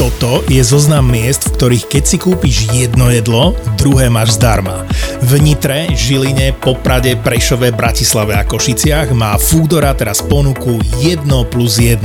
[0.00, 4.88] Toto je zoznam miest, v ktorých keď si kúpiš jedno jedlo, druhé máš zdarma.
[5.20, 12.00] V Nitre, Žiline, Poprade, Prešove, Bratislave a Košiciach má Foodora teraz ponuku 1 plus 1.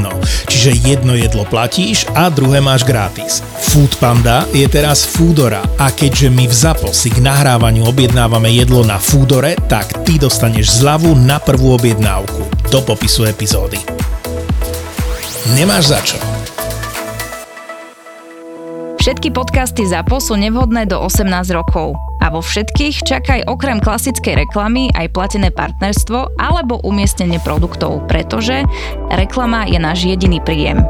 [0.51, 3.39] Čiže jedno jedlo platíš a druhé máš gratis.
[3.71, 8.83] Food Panda je teraz Foodora a keďže my v ZAPO si k nahrávaniu objednávame jedlo
[8.83, 12.43] na Foodore, tak ty dostaneš zľavu na prvú objednávku.
[12.67, 13.79] Do popisu epizódy.
[15.55, 16.19] Nemáš za čo.
[19.05, 21.93] Všetky podcasty ZAPO sú nevhodné do 18 rokov.
[22.25, 28.65] A vo všetkých čakaj okrem klasickej reklamy aj platené partnerstvo alebo umiestnenie produktov, pretože
[29.13, 30.81] reklama je náš jediný príjem.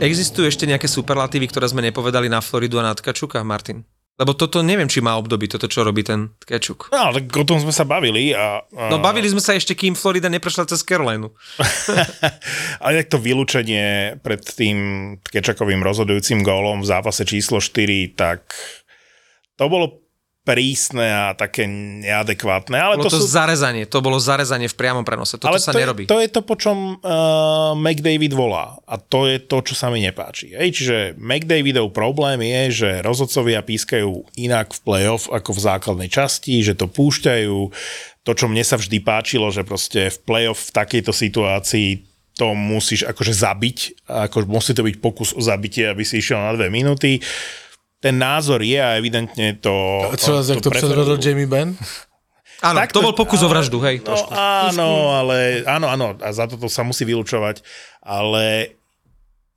[0.00, 3.84] Existujú ešte nejaké superlatívy, ktoré sme nepovedali na Floridu a na Tkačuka, Martin?
[4.22, 6.94] Lebo toto neviem, či má období, toto čo robí ten Tkečuk.
[6.94, 8.30] No, tak o tom sme sa bavili.
[8.30, 8.86] A, a...
[8.86, 11.34] No bavili sme sa ešte, kým Florida neprešla cez Carolinu.
[12.86, 14.78] Ale tak to vylúčenie pred tým
[15.26, 18.54] Tkečakovým rozhodujúcim gólom v zápase číslo 4, tak
[19.58, 20.01] to bolo
[20.42, 22.74] prísne a také neadekvátne.
[22.74, 23.30] Ale bolo to, to sú...
[23.30, 26.04] zarezanie, to bolo zarezanie v priamom prenose, toto ale sa to nerobí.
[26.04, 29.86] Je, to je to, po čom uh, McDavid volá a to je to, čo sa
[29.94, 30.50] mi nepáči.
[30.58, 36.58] Hej, čiže McDavidov problém je, že rozhodcovia pískajú inak v playoff ako v základnej časti,
[36.66, 37.58] že to púšťajú.
[38.22, 41.88] To, čo mne sa vždy páčilo, že proste v playoff v takejto situácii
[42.34, 46.56] to musíš akože zabiť, ako musí to byť pokus o zabitie, aby si išiel na
[46.56, 47.20] dve minúty
[48.02, 49.70] ten názor je a evidentne to...
[50.10, 51.78] A čo, to, to, to predvedol Jamie Benn?
[52.62, 54.02] Áno, tak to, to bol pokus o vraždu, hej.
[54.02, 57.62] No, áno, ale áno, áno, a za toto sa musí vylúčovať,
[58.02, 58.74] ale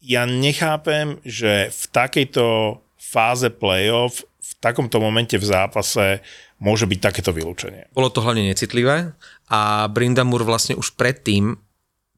[0.01, 6.21] ja nechápem, že v takejto fáze playoff, v takomto momente v zápase
[6.57, 7.89] môže byť takéto vylúčenie.
[7.93, 9.13] Bolo to hlavne necitlivé
[9.49, 11.57] a Brindamur vlastne už predtým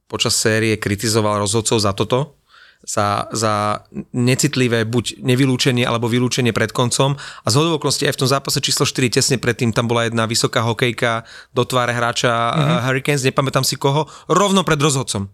[0.08, 2.40] počas série kritizoval rozhodcov za toto,
[2.84, 3.84] za, za
[4.14, 8.86] necitlivé buď nevylúčenie alebo vylúčenie pred koncom a z okolností aj v tom zápase číslo
[8.86, 12.80] 4 tesne predtým tam bola jedna vysoká hokejka do tváre hráča mm-hmm.
[12.86, 15.28] Hurricanes, nepamätám si koho, rovno pred rozhodcom.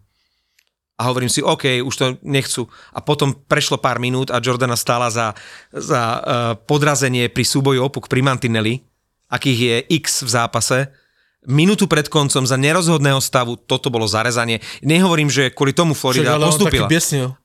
[0.94, 2.70] A hovorím si, OK, už to nechcú.
[2.94, 5.34] A potom prešlo pár minút a Jordana stála za,
[5.74, 6.22] za uh,
[6.54, 8.78] podrazenie pri súboji opuk pri Mantinelli,
[9.34, 10.78] akých je X v zápase
[11.48, 14.64] minútu pred koncom za nerozhodného stavu, toto bolo zarezanie.
[14.84, 16.88] Nehovorím, že kvôli tomu Florida Však, postupila.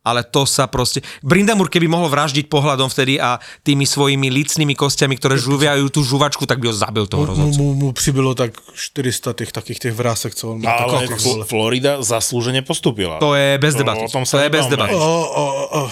[0.03, 1.03] Ale to sa proste...
[1.21, 6.47] Brindamur, keby mohol vraždiť pohľadom vtedy a tými svojimi licnými kostiami, ktoré žuviajú tú žuvačku,
[6.47, 7.59] tak by ho zabil toho rozhodcu.
[7.59, 10.79] Mu, mu, mu přibylo tak 400 tých takých tých vrásek, co on má.
[10.79, 11.11] Ale
[11.45, 13.19] Florida zaslúžene postupila.
[13.19, 14.07] To je bez debaty.
[14.07, 14.95] To, o tom sa to je bez debaty.
[14.95, 15.83] O, o, o.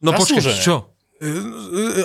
[0.00, 0.99] No počkej, čo?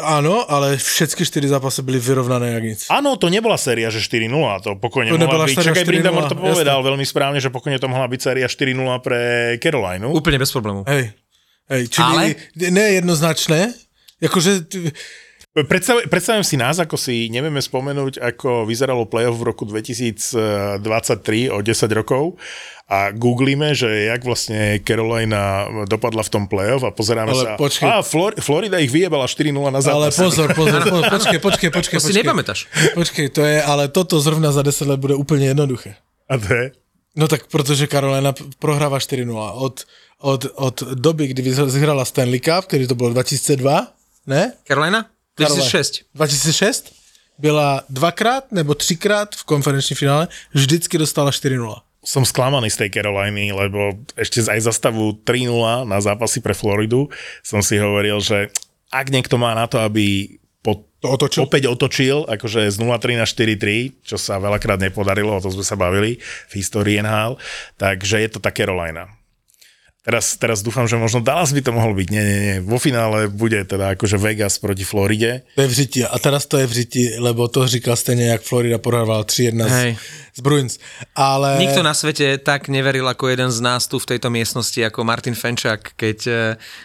[0.04, 2.82] Áno, ale všetky 4 zápasy byli vyrovnané jak nic.
[2.92, 4.28] Áno, to nebola séria, že 4-0,
[4.60, 5.56] to pokojne to mohla byť.
[5.56, 6.88] Čakaj, Brindamore to povedal jasne.
[6.92, 9.20] veľmi správne, že pokojne to mohla byť séria 4-0 pre
[9.64, 10.12] Carolinu.
[10.12, 10.84] Úplne bez problémov.
[10.92, 11.16] Hej,
[11.72, 12.36] hej čili ale...
[12.60, 13.72] nejednoznačné,
[14.20, 14.52] akože
[15.56, 20.84] Predstav, predstavujem si nás, ako si nevieme spomenúť, ako vyzeralo playoff v roku 2023
[21.48, 22.36] o 10 rokov
[22.92, 27.52] a googlíme, že jak vlastne Carolina dopadla v tom playoff a pozeráme Ale sa.
[27.56, 27.88] Počkej.
[27.88, 29.96] A Flor- Florida ich vyjebala 4-0 na zápas.
[29.96, 31.98] Ale pozor, pozor, pozor počkej, počkej, počkej.
[32.04, 32.68] To si nepamätáš.
[32.92, 35.96] Počkej, to je, ale toto zrovna za 10 let bude úplne jednoduché.
[36.28, 36.66] A to je?
[37.16, 39.32] No tak protože Carolina prohráva 4-0.
[39.56, 39.88] Od,
[40.20, 43.64] od, od doby, kdy vyhrala Stanley Cup, kedy to bolo 2002,
[44.28, 44.52] ne?
[44.68, 45.15] Carolina?
[45.38, 46.06] 2006.
[46.16, 46.94] 2006
[47.38, 51.76] byla dvakrát nebo třikrát v konferenčním finále, vždycky dostala 4-0.
[52.06, 57.10] Som sklamaný z tej Caroliny, lebo ešte aj za stavu 3-0 na zápasy pre Floridu
[57.42, 58.54] som si hovoril, že
[58.94, 61.50] ak niekto má na to, aby po, to otočil.
[61.50, 65.74] opäť otočil, akože z 0-3 na 4-3, čo sa veľakrát nepodarilo, o tom sme sa
[65.74, 67.42] bavili v histórii NHL,
[67.82, 69.10] takže je to tá Carolina.
[70.06, 72.08] Teraz, teraz dúfam, že možno Dallas by to mohol byť.
[72.14, 72.58] Nie, nie, nie.
[72.62, 75.42] Vo finále bude teda akože Vegas proti Floride.
[75.58, 76.00] To je v řiti.
[76.06, 79.98] A teraz to je v řiti, lebo to říkal stejne, jak Florida pohrával 3-1 z,
[80.36, 80.76] z Bruins.
[81.16, 81.56] Ale...
[81.64, 85.32] Nikto na svete tak neveril ako jeden z nás tu v tejto miestnosti, ako Martin
[85.32, 86.34] Fenčák, keď e,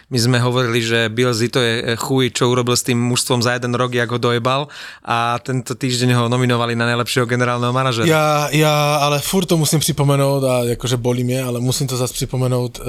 [0.07, 3.59] my sme hovorili, že Bill Zito je e, chuj, čo urobil s tým mužstvom za
[3.59, 4.71] jeden rok, jak ho dojebal
[5.03, 8.07] a tento týždeň ho nominovali na najlepšieho generálneho manažera.
[8.07, 12.13] Ja, ja ale furt to musím připomenout a akože bolí mě, ale musím to zase
[12.13, 12.85] připomenout uh,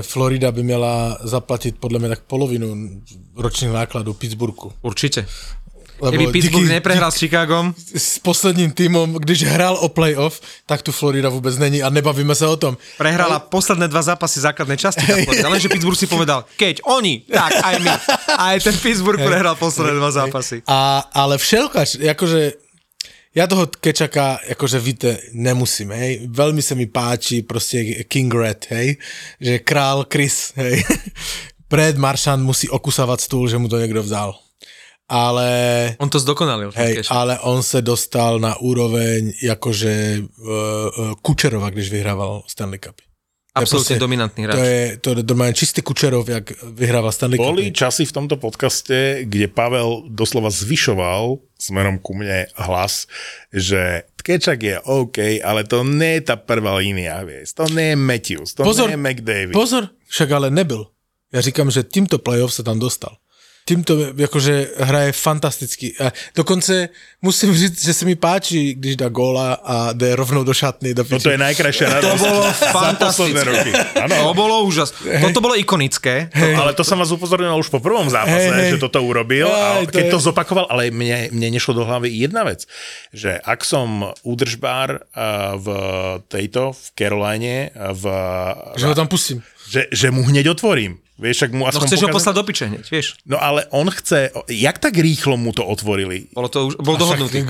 [0.00, 3.00] Florida by měla zaplatit podle mě tak polovinu
[3.36, 4.72] ročných nákladů Pittsburghu.
[5.98, 6.18] Určite.
[6.18, 10.92] Keby Pittsburgh díky- neprehral s Chicagom, s posledním týmom, když hrál o playoff, tak tu
[10.92, 12.76] Florida vůbec není a nebavíme se o tom.
[12.98, 15.06] prehrala posledné dva zápasy základnej časti.
[15.24, 15.48] Florida.
[15.48, 17.90] Lenže Pittsburgh si povedal, keď oni, tak aj my.
[18.38, 20.62] Aj ten Pittsburgh prehral posledné dva zápasy.
[20.66, 22.52] A, ale všelkač, akože
[23.34, 26.30] ja toho Kečaka, akože víte, nemusím, hej.
[26.30, 28.94] Veľmi sa mi páči proste King Red, hej.
[29.42, 30.82] Že král Chris, hej.
[31.70, 34.38] Brad Marchand musí okusávať stůl, že mu to niekto vzal.
[35.08, 35.48] Ale,
[36.00, 36.72] On to zdokonalil.
[36.74, 43.04] hej, ale on se dostal na úroveň jakože uh, Kučerova, když vyhrával Stanley Cup.
[43.54, 44.58] Absolutne dominantný To hráč.
[44.66, 47.54] je, to je normálne čistý Kučerov, jak vyhrával Stanley Cup.
[47.54, 53.06] Boli časy v tomto podcaste, kde Pavel doslova zvyšoval smerom ku mne hlas,
[53.54, 57.54] že Tkečak je OK, ale to nie je tá prvá línia, vieš.
[57.54, 59.54] To nie je Matthews, to Pozor, nie je McDavid.
[59.54, 60.90] Pozor, však ale nebyl.
[61.30, 63.22] Ja říkám, že týmto playoff sa tam dostal.
[63.64, 65.96] Týmto jakože hraje fantasticky.
[65.96, 66.88] A dokonce
[67.22, 70.92] musím říct, že se mi páči, když dá góla a jde rovnou do šatny.
[70.94, 72.42] Do No to je najkrajšia radosť To bolo
[72.76, 73.40] fantastické.
[73.40, 73.72] roky.
[73.96, 74.92] Áno, To bolo úžas.
[75.00, 76.28] Toto bolo ikonické.
[76.28, 78.76] To, ale to som vás upozornil už po prvom zápase, hej.
[78.76, 81.88] že toto urobil a Hej, to keď je- to zopakoval, ale mne, mne nešlo do
[81.88, 82.68] hlavy jedna vec,
[83.16, 85.66] že ak som údržbár a, v
[86.28, 88.04] tejto, v Caroline, a v,
[88.76, 89.40] Že ho tam pustím.
[89.68, 91.00] Že, že mu hneď otvorím.
[91.14, 93.06] Vieš, ak mu No aspoň chceš ho pokazať- poslať do piče hneď, vieš.
[93.22, 96.26] No ale on chce, jak tak rýchlo mu to otvorili?
[96.34, 97.46] Bolo to už, bol dohodnutý.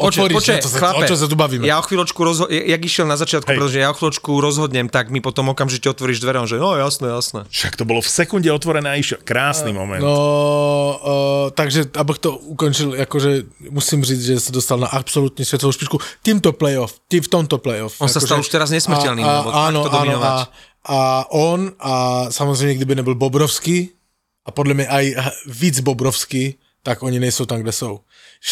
[0.00, 1.66] To sa, chlape, o čo sa tu bavíme.
[1.66, 3.58] Ja o chvíľočku, rozho- jak išiel na začiatku, Hej.
[3.58, 7.10] pretože ja o chvíľočku rozhodnem, tak mi potom okamžite otvoríš dvere, on že no jasné,
[7.10, 7.40] jasné.
[7.50, 9.18] Však to bolo v sekunde otvorené a išiel.
[9.26, 9.98] Krásny moment.
[10.00, 13.42] No, uh, takže abych to ukončil, jakože
[13.74, 15.98] musím říct, že se dostal na absolútne svetovú špičku.
[16.22, 17.98] Týmto playoff, tým v tomto playoff.
[17.98, 20.46] On sa Akože- stal už teraz nesmrteľným, a, a, áno, áno, a,
[20.84, 23.90] a on a samozřejmě, kdyby nebyl Bobrovský
[24.46, 25.14] a podle mě aj
[25.46, 28.00] víc Bobrovský, tak oni nejsou tam, kde jsou.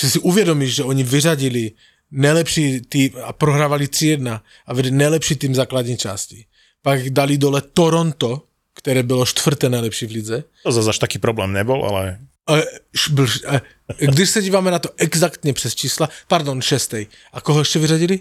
[0.00, 1.72] Že si uvědomíš, že oni vyřadili
[2.10, 6.44] nejlepší tým a prohrávali 3-1 a vedli nejlepší tým základní části.
[6.82, 8.42] Pak dali dole Toronto,
[8.74, 10.44] které bylo čtvrté nejlepší v lize.
[10.62, 12.56] To zase až taký problém nebol, ale A,
[12.96, 13.60] š- byl, š- a,
[13.98, 17.06] když se díváme na to exaktně přes čísla, pardon, šestý.
[17.32, 18.20] A koho ještě vyřadili?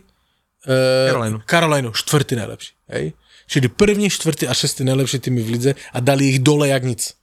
[0.68, 1.42] Uh, Carolinu.
[1.50, 2.74] Carolinu, čtvrtý nejlepší.
[2.88, 3.14] Hej?
[3.48, 7.16] Čili první, čtvrtý a šestý nejlepší týmy v lize a dali ich dole jak nic.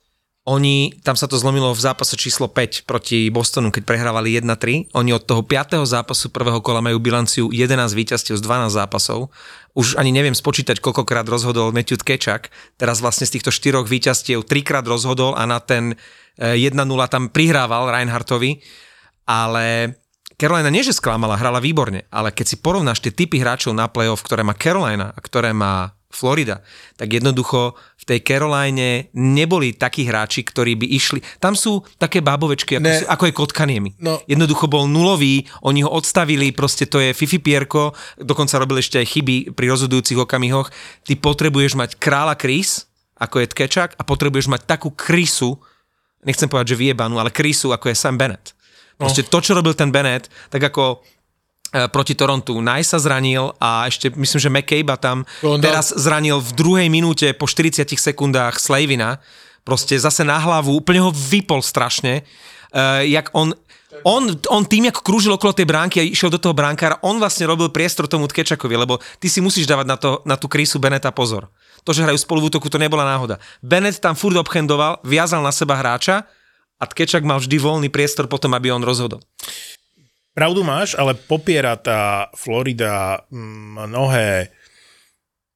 [0.45, 4.93] Oni, tam sa to zlomilo v zápase číslo 5 proti Bostonu, keď prehrávali 1-3.
[4.93, 5.89] Oni od toho 5.
[5.89, 9.33] zápasu prvého kola majú bilanciu 11 víťazstiev z 12 zápasov.
[9.73, 12.53] Už ani neviem spočítať, koľkokrát rozhodol Matthew Tkečak.
[12.77, 15.97] Teraz vlastne z týchto štyroch víťazstiev trikrát rozhodol a na ten
[16.37, 16.77] eh, 1-0
[17.09, 18.61] tam prihrával Reinhardtovi.
[19.25, 19.97] Ale
[20.37, 24.21] Carolina nie, že sklamala, hrala výborne, ale keď si porovnáš tie typy hráčov na playoff,
[24.21, 26.63] ktoré má Carolina a ktoré má Florida,
[26.95, 31.21] tak jednoducho v tej Caroline neboli takí hráči, ktorí by išli.
[31.43, 33.03] Tam sú také bábovečky, ako, Ne.
[33.03, 33.91] sú, ako je Kotkaniemi.
[33.99, 34.23] No.
[34.31, 39.11] Jednoducho bol nulový, oni ho odstavili, proste to je Fifi Pierko, dokonca robil ešte aj
[39.11, 40.71] chyby pri rozhodujúcich okamihoch.
[41.03, 42.87] Ty potrebuješ mať kráľa Kris,
[43.19, 45.59] ako je Tkečak, a potrebuješ mať takú krysu,
[46.23, 48.55] nechcem povedať, že vyjebanú, ale krysu, ako je Sam Bennett.
[48.95, 51.03] Proste to, čo robil ten Bennett, tak ako
[51.91, 52.63] proti Torontu.
[52.63, 57.27] Naj sa zranil a ešte myslím, že McCabe tam On teraz zranil v druhej minúte
[57.35, 59.19] po 40 sekundách Slavina.
[59.67, 62.23] Proste zase na hlavu, úplne ho vypol strašne.
[62.75, 63.55] Uh, jak on,
[64.03, 67.47] on, on tým, jak krúžil okolo tej bránky a išiel do toho bránkára, on vlastne
[67.47, 71.15] robil priestor tomu Tkečakovi, lebo ty si musíš dávať na, to, na tú krísu Beneta
[71.15, 71.51] pozor.
[71.87, 73.39] To, že hrajú spolu v útoku, to nebola náhoda.
[73.61, 76.27] Bennett tam furt obchendoval, viazal na seba hráča
[76.81, 79.23] a Tkečak mal vždy voľný priestor potom, aby on rozhodol.
[80.35, 84.51] Pravdu máš, ale popiera tá Florida mm, mnohé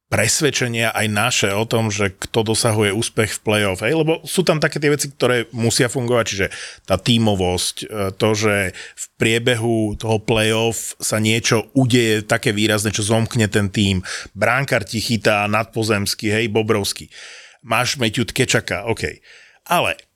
[0.08, 3.92] presvedčenia aj naše o tom, že kto dosahuje úspech v play-off, hej?
[3.92, 6.46] lebo sú tam také tie veci, ktoré musia fungovať, čiže
[6.88, 13.04] tá tímovosť, e, to, že v priebehu toho play-off sa niečo udeje také výrazné, čo
[13.04, 14.00] zomkne ten tým,
[14.32, 17.12] bránkar ti chytá nadpozemský, hej, Bobrovský.
[17.60, 19.20] Máš Matthew Tkečaka, OK.
[19.68, 20.07] Ale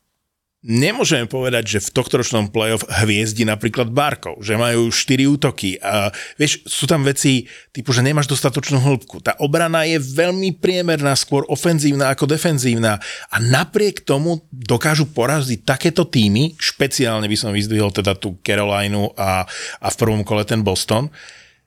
[0.63, 6.63] Nemôžeme povedať, že v tohtoročnom playoff hviezdi napríklad Barkov, že majú 4 útoky a vieš,
[6.71, 9.19] sú tam veci typu, že nemáš dostatočnú hĺbku.
[9.27, 13.03] Tá obrana je veľmi priemerná, skôr ofenzívna ako defenzívna
[13.35, 19.43] a napriek tomu dokážu poraziť takéto týmy, špeciálne by som vyzdvihol teda tú Carolinu a,
[19.83, 21.11] a v prvom kole ten Boston,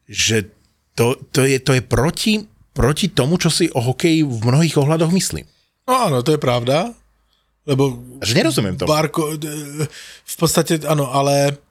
[0.07, 0.47] že
[0.95, 5.11] to, to, je, to je proti, proti tomu, čo si o hokeji v mnohých ohľadoch
[5.11, 5.43] myslím.
[5.83, 6.95] No áno, to je pravda.
[7.65, 8.93] Lebo Že nerozumiem tomu.
[8.93, 9.33] Barko,
[10.25, 11.64] v podstate áno, ale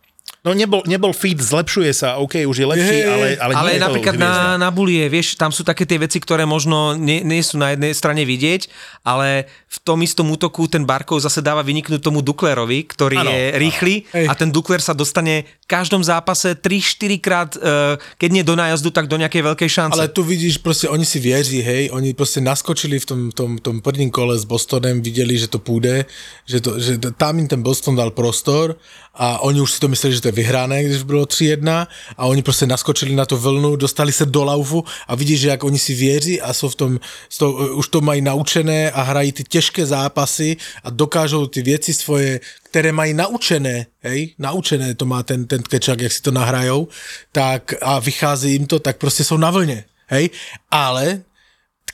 [0.44, 3.76] No nebol, nebol fit, zlepšuje sa, OK, už je lepší, Je, ale, ale, Ale nie
[3.76, 7.24] je to napríklad na, na bulie, vieš, tam sú také tie veci, ktoré možno nie,
[7.24, 8.68] nie sú na jednej strane vidieť,
[9.08, 13.42] ale v tom istom útoku ten Barkov zase dáva vyniknúť tomu Duklerovi, ktorý Áno, je
[13.56, 14.28] rýchly Hej.
[14.28, 18.92] a ten Dukler sa dostane v každom zápase 3-4 krát, e, keď nie do nájazdu,
[18.92, 19.96] tak do nejakej veľkej šance.
[19.96, 23.80] Ale tu vidíš, proste oni si věří, hej, oni proste naskočili v tom, tom, tom
[23.80, 26.04] prvním kole s Bostonem, videli, že to půjde,
[26.44, 28.76] že, to, že tam im ten Boston dal prostor
[29.14, 32.42] a oni už si to mysleli, že to je vyhrané, když bylo 3-1 a oni
[32.42, 35.94] prostě naskočili na tu vlnu, dostali se do laufu a vidíš, že jak oni si
[35.94, 37.00] věří a jsou v tom,
[37.38, 42.40] to, už to mají naučené a hrají ty těžké zápasy a dokážou ty věci svoje,
[42.62, 46.88] které mají naučené, hej, naučené to má ten, ten kečak, jak si to nahrajou,
[47.33, 50.30] tak a vychází jim to, tak prostě jsou na vlně, hej,
[50.71, 51.23] ale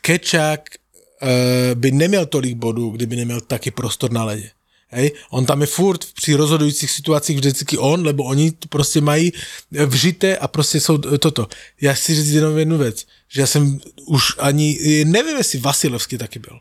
[0.01, 0.61] Kečák
[1.23, 1.29] uh,
[1.75, 4.51] by neměl tolik bodů, kdyby neměl taky prostor na ledě.
[4.91, 5.13] Hej?
[5.31, 9.33] On tam je furt při rozhodujících situacích vždycky on, lebo oni to prostě mají
[9.75, 11.49] eh, vžité a prostě jsou eh, toto.
[11.81, 16.19] Já chci říct jenom jednu věc, že já jsem už ani, eh, nevím, jestli Vasilevský
[16.19, 16.59] taky byl,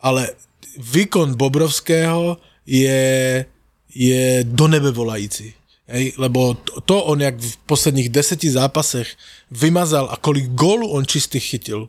[0.00, 0.30] ale
[0.78, 3.46] výkon Bobrovského je,
[3.94, 5.54] je do nebe volající.
[5.88, 6.54] Hej, lebo
[6.84, 9.14] to, on, jak v posledních deseti zápasech
[9.50, 11.88] vymazal a kolik gólů on čistých chytil,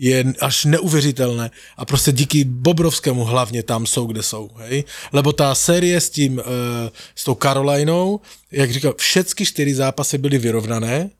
[0.00, 4.84] je až neuvěřitelné a prostě díky Bobrovskému hlavně tam jsou, kde jsou, hej?
[5.12, 6.44] Lebo ta série s tím, uh,
[7.14, 8.20] s tou Carolinou,
[8.52, 11.10] jak říkal, všechny čtyři zápasy byly vyrovnané,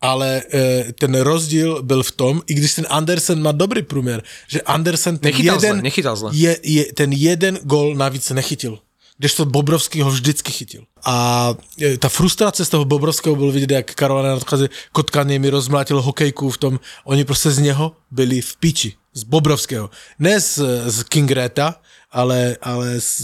[0.00, 4.60] ale e, ten rozdíl byl v tom, i když ten Andersen má dobrý průměr, že
[4.60, 6.30] Andersen ten Nechytal jeden, zle, nechytal zle.
[6.34, 8.78] Je, je, ten jeden gol navíc nechytil.
[9.18, 10.84] Kdežto Bobrovský ho vždycky chytil.
[11.04, 16.02] A e, ta frustrace z toho Bobrovského byl vidět, jak Karolina nadchází, Kotkany mi rozmlátil
[16.02, 18.92] hokejku v tom, oni prostě z něho byli v piči.
[19.14, 19.90] Z Bobrovského.
[20.18, 21.80] Ne z, z Kingreta,
[22.12, 23.20] ale, ale z,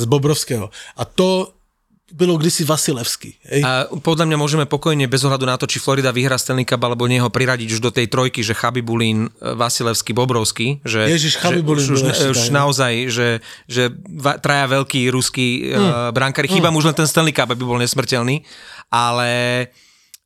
[0.00, 0.70] z Bobrovského.
[0.96, 1.53] A to
[2.14, 3.34] bylo kdysi Vasilevský.
[3.42, 3.62] Hej?
[3.66, 7.10] A podľa mňa môžeme pokojne, bez ohľadu na to, či Florida vyhrá Stanley Cup alebo
[7.10, 10.78] nie ho priradiť už do tej trojky, že Chabibulín, Vasilevský, Bobrovský.
[10.86, 13.28] Že, Ježiš, že Chabibulín už, už, ešte už tak, naozaj, že,
[13.66, 13.90] že
[14.38, 16.14] traja veľkí ruskí hmm.
[16.14, 16.46] brankári.
[16.46, 18.46] Chýba mu už len ten Stanley Cup, aby bol nesmrteľný.
[18.94, 19.30] Ale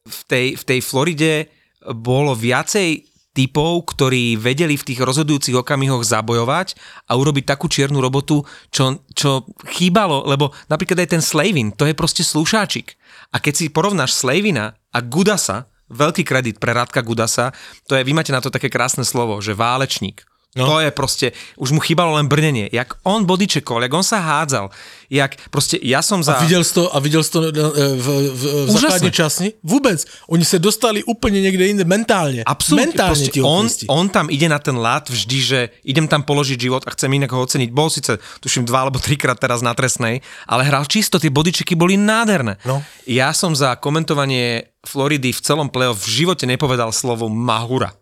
[0.04, 1.48] v tej, v tej Floride
[1.88, 6.74] bolo viacej typov, ktorí vedeli v tých rozhodujúcich okamihoch zabojovať
[7.06, 8.42] a urobiť takú čiernu robotu,
[8.74, 12.98] čo, čo chýbalo, lebo napríklad aj ten Slavin, to je proste slúšáčik.
[13.30, 17.54] A keď si porovnáš Slavina a Gudasa, veľký kredit pre Radka Gudasa,
[17.88, 20.27] to je, vy máte na to také krásne slovo, že válečník.
[20.56, 20.64] No.
[20.64, 21.26] To je proste,
[21.60, 22.72] už mu chýbalo len brnenie.
[22.72, 24.72] Jak on bodyčekol, jak on sa hádzal,
[25.12, 26.40] jak proste, ja som za...
[26.40, 28.80] A viděl jsi to, a viděl jsi to eh, v, v, v Úžasné.
[28.80, 29.48] základní časni?
[29.62, 30.04] Vůbec.
[30.28, 32.42] Oni se dostali úplně někde jinde mentálně.
[32.48, 36.56] Absolutne, proste ti on, on tam ide na ten lát vždy, že idem tam položiť
[36.60, 37.68] život a chcem inak ho oceniť.
[37.68, 42.00] Bol síce, tuším, dva alebo trikrát teraz na trestnej, ale hral čisto, tie bodyčeky boli
[42.00, 42.56] nádherné.
[42.64, 42.80] No.
[43.04, 47.92] Ja som za komentovanie Floridy v celom playoff v živote nepovedal slovo Mahura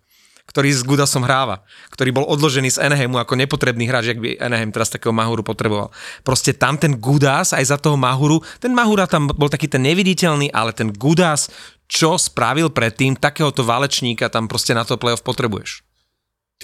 [0.57, 1.61] ktorý s Gudasom hráva,
[1.93, 5.93] ktorý bol odložený z Anaheimu ako nepotrebný hráč, ak by Anaheim teraz takého Mahuru potreboval.
[6.25, 10.49] Proste tam ten Gudas aj za toho Mahuru, ten Mahura tam bol taký ten neviditeľný,
[10.57, 11.53] ale ten Gudas,
[11.85, 15.85] čo spravil predtým, takéhoto válečníka tam proste na to playoff potrebuješ.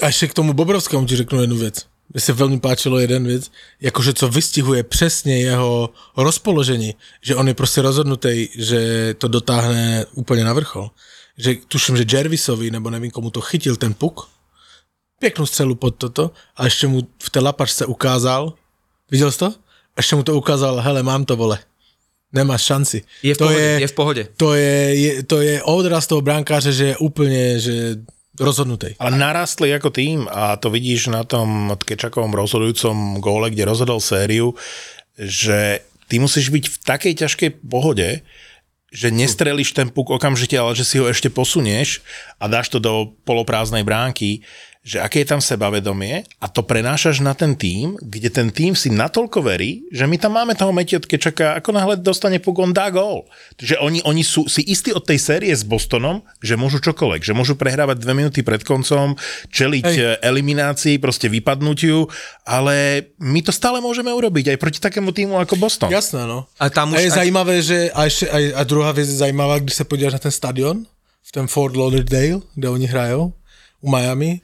[0.01, 1.85] A ještě k tomu Bobrovskému ti řeknu jednu věc.
[2.13, 7.55] Mně se velmi páčilo jeden věc, jakože co vystihuje přesně jeho rozpoložení, že on je
[7.55, 8.81] prostě rozhodnutý, že
[9.19, 10.91] to dotáhne úplně na vrchol.
[11.39, 14.29] Že tuším, že Jervisovi, nebo nevím komu to chytil ten puk,
[15.19, 18.55] pěknou střelu pod toto a ještě mu v té lapačce ukázal,
[19.11, 19.49] viděl jsi to?
[19.97, 21.59] A ještě mu to ukázal, hele, mám to, vole.
[22.33, 23.05] Nemáš šanci.
[23.23, 24.23] Je v to pohode, je, je v pohode.
[24.37, 27.73] To je, je, to je odraz toho brankáře, že je úplně, že
[28.41, 28.97] rozhodnutý.
[28.97, 34.57] Ale narastli ako tým a to vidíš na tom Kečakovom rozhodujúcom góle, kde rozhodol sériu,
[35.21, 38.25] že ty musíš byť v takej ťažkej pohode,
[38.93, 42.05] že nestrelíš ten puk okamžite, ale že si ho ešte posunieš
[42.37, 44.45] a dáš to do poloprázdnej bránky,
[44.83, 48.91] že aké je tam sebavedomie a to prenášaš na ten tým, kde ten tým si
[48.91, 52.91] natoľko verí, že my tam máme toho Metia Kečaka, ako náhle dostane puk, on dá
[52.91, 53.31] gól.
[53.63, 57.31] Že oni, oni sú si istí od tej série s Bostonom, že môžu čokoľvek, že
[57.31, 59.15] môžu prehrávať dve minúty pred koncom,
[59.55, 59.97] čeliť Hej.
[60.03, 60.19] Hej.
[60.19, 62.11] eliminácii, proste vypadnutiu,
[62.43, 65.95] ale my to stále môžeme urobiť aj proti takému týmu ako Boston.
[65.95, 66.51] Jasné, no.
[66.59, 69.15] A tam A už je aj- zajímavé, že a, ještě, a, a druhá věc je
[69.15, 70.83] zajímavá, když se podíváš na ten stadion,
[71.23, 73.33] v ten Fort Lauderdale, kde oni hrajou,
[73.81, 74.41] u Miami,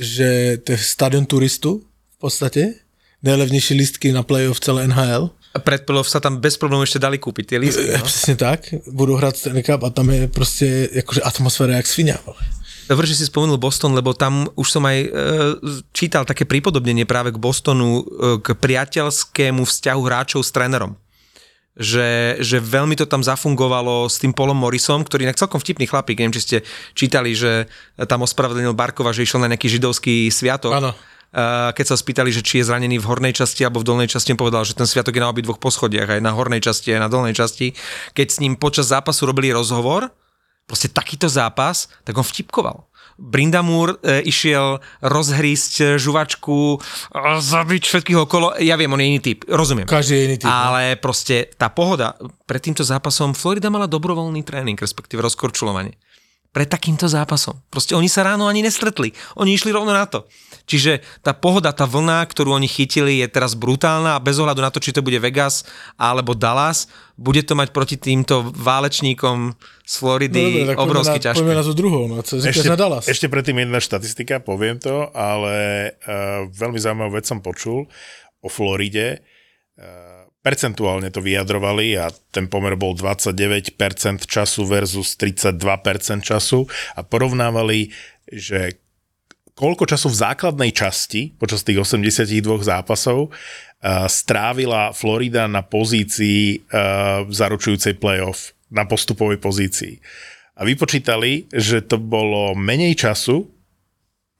[0.00, 1.82] že to je stadion turistů
[2.16, 2.74] v podstatě,
[3.22, 5.30] nejlevnější lístky na playoff celé NHL.
[5.50, 7.90] A pred playoff sa tam bez problémov ešte dali kúpiť tie lístky.
[7.90, 7.98] No.
[7.98, 8.06] No?
[8.06, 12.18] Přesně tak, budou hrát Stanley Cup a tam je prostě jakože atmosféra jak svinia.
[12.90, 15.08] Dobre, že si spomenul Boston, lebo tam už som aj e,
[15.94, 18.02] čítal také pripodobnenie práve k Bostonu, e,
[18.42, 20.98] k priateľskému vzťahu hráčov s trénerom.
[21.78, 26.18] Že, že veľmi to tam zafungovalo s tým Polom Morrisom, ktorý inak celkom vtipný chlapík,
[26.18, 26.56] neviem, či ste
[26.98, 27.70] čítali, že
[28.10, 30.74] tam ospravedlnil Barkova, že išiel na nejaký židovský sviatok.
[30.74, 30.92] Áno.
[31.70, 34.66] Keď sa spýtali, že či je zranený v hornej časti alebo v dolnej časti, povedal,
[34.66, 37.70] že ten sviatok je na obidvoch poschodiach, aj na hornej časti, aj na dolnej časti.
[38.18, 40.10] Keď s ním počas zápasu robili rozhovor,
[40.66, 42.89] proste takýto zápas, tak on vtipkoval.
[43.20, 46.78] Brindamur e, išiel rozhrísť e, žuvačku, e,
[47.36, 48.56] zabiť všetkých okolo.
[48.64, 49.84] Ja viem, on je iný typ, rozumiem.
[49.84, 50.48] Každý je iný typ.
[50.48, 50.56] no.
[50.72, 52.16] Ale proste tá pohoda,
[52.48, 56.00] pred týmto zápasom Florida mala dobrovoľný tréning, respektíve rozkorčulovanie.
[56.50, 57.60] Pred takýmto zápasom.
[57.70, 59.14] Proste oni sa ráno ani nestretli.
[59.38, 60.26] Oni išli rovno na to.
[60.70, 64.70] Čiže tá pohoda, tá vlna, ktorú oni chytili, je teraz brutálna a bez ohľadu na
[64.70, 65.66] to, či to bude Vegas
[65.98, 66.86] alebo Dallas,
[67.18, 71.42] bude to mať proti týmto válečníkom z Floridy No dobre, na, ťažké.
[71.42, 73.04] Poďme na tú druhou, no, co říkáš na Dallas.
[73.10, 77.90] ešte predtým jedna štatistika, poviem to, ale uh, veľmi zaujímavú vec som počul
[78.40, 79.26] o Floride.
[79.74, 83.76] Uh, percentuálne to vyjadrovali a ten pomer bol 29%
[84.24, 85.60] času versus 32%
[86.24, 86.64] času
[86.96, 87.92] a porovnávali,
[88.32, 88.79] že
[89.60, 92.24] koľko času v základnej časti počas tých 82
[92.64, 100.00] zápasov uh, strávila Florida na pozícii uh, zaručujúcej playoff, na postupovej pozícii.
[100.56, 103.44] A vypočítali, že to bolo menej času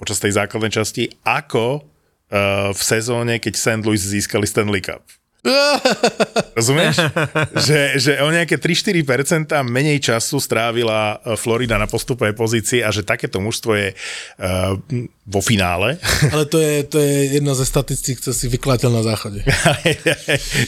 [0.00, 3.82] počas tej základnej časti, ako uh, v sezóne, keď St.
[3.84, 5.19] Louis získali Stanley Cup.
[6.58, 7.00] Rozumieš?
[7.68, 13.00] že, že o nejaké 3-4% menej času strávila eh, Florida na postupovej pozícii a že
[13.00, 14.76] takéto mužstvo je uh,
[15.24, 15.96] vo finále.
[16.34, 19.40] Ale to je, to je jedna ze statistík, co si vyklatil na záchode.
[19.86, 19.96] je,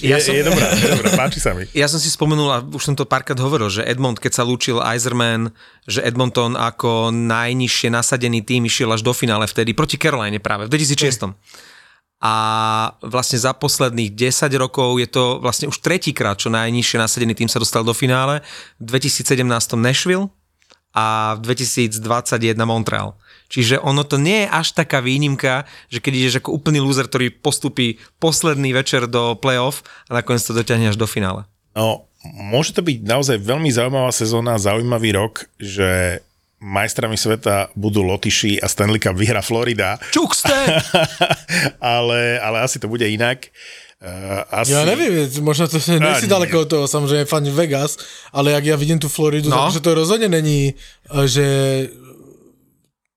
[0.00, 1.68] Ja som- je dobrá, je dobrá, páči sa mi.
[1.76, 4.80] Ja som si spomenul, a už som to párkrát hovoril, že Edmond, keď sa lúčil
[4.80, 5.52] Iserman,
[5.84, 10.78] že Edmonton ako najnižšie nasadený tým išiel až do finále vtedy, proti Caroline práve, v
[10.78, 11.34] 2006.
[12.22, 12.34] A
[13.02, 17.58] vlastne za posledných 10 rokov je to vlastne už tretíkrát, čo najnižšie nasadený tým sa
[17.58, 18.46] dostal do finále.
[18.78, 19.42] V 2017
[19.74, 20.30] Nashville
[20.94, 21.98] a v 2021
[22.62, 23.18] Montreal.
[23.50, 27.34] Čiže ono to nie je až taká výnimka, že keď ideš ako úplný loser, ktorý
[27.34, 31.44] postupí posledný večer do playoff a nakoniec to dotiahne až do finále.
[31.76, 36.22] No, môže to byť naozaj veľmi zaujímavá sezóna, zaujímavý rok, že
[36.62, 40.54] majstrami sveta budú Lotyši a Stanley Cup vyhra Florida, Čukste!
[41.82, 43.50] ale, ale asi to bude inak.
[44.02, 44.74] Uh, asi...
[44.74, 47.96] Ja nevím, možná to se nejsi Ani daleko od toho, samozřejmě fan Vegas,
[48.32, 49.62] ale jak já vidím tu Floridu, No.
[49.64, 51.46] takže to rozhodně není, eh, že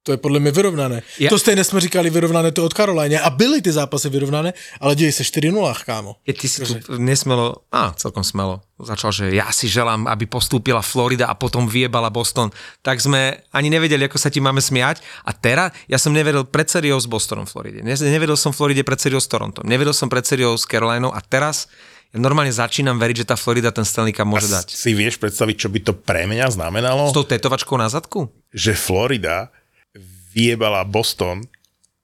[0.06, 1.02] to je podle mě vyrovnané.
[1.18, 1.30] Ja- Ja.
[1.34, 5.10] To stejně jsme říkali vyrovnané to od Caroline a byly ty zápasy vyrovnané, ale dějí
[5.12, 6.22] se 4-0, kámo.
[6.22, 10.86] Keď ty si tu nesmelo, a celkom smelo, začal, že ja si želám, aby postúpila
[10.86, 12.54] Florida a potom vyjebala Boston,
[12.86, 15.02] tak sme ani nevedeli, ako sa ti máme smiať.
[15.26, 17.80] A teraz, ja som nevedel pred sériou s Bostonom v Floride.
[17.82, 19.66] Ne- Nevedel som v Floride pred sériou s Torontom.
[19.66, 21.66] Nevedel som pred sériou s Carolinou a teraz
[22.14, 24.72] ja normálne začínam veriť, že tá Florida ten Stanley Cup môže dať.
[24.72, 27.10] Si vieš predstaviť, čo by to pre mňa znamenalo?
[27.10, 28.30] S tou tetovačkou na zadku?
[28.54, 29.50] Že Florida
[30.36, 31.48] vyjebala Boston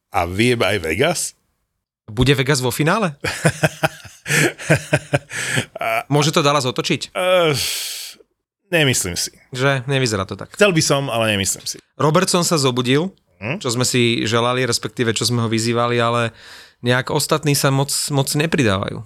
[0.10, 1.22] a vyjeba aj Vegas?
[2.08, 3.20] Bude Vegas vo finále?
[6.08, 7.12] Môže to Dallas otočiť?
[7.12, 7.52] Uh,
[8.72, 9.36] nemyslím si.
[9.52, 10.56] Že nevyzerá to tak.
[10.56, 11.78] Chcel by som, ale nemyslím si.
[12.00, 13.58] Robertson sa zobudil, Hm?
[13.58, 16.30] čo sme si želali, respektíve čo sme ho vyzývali, ale
[16.86, 19.02] nejak ostatní sa moc, moc nepridávajú.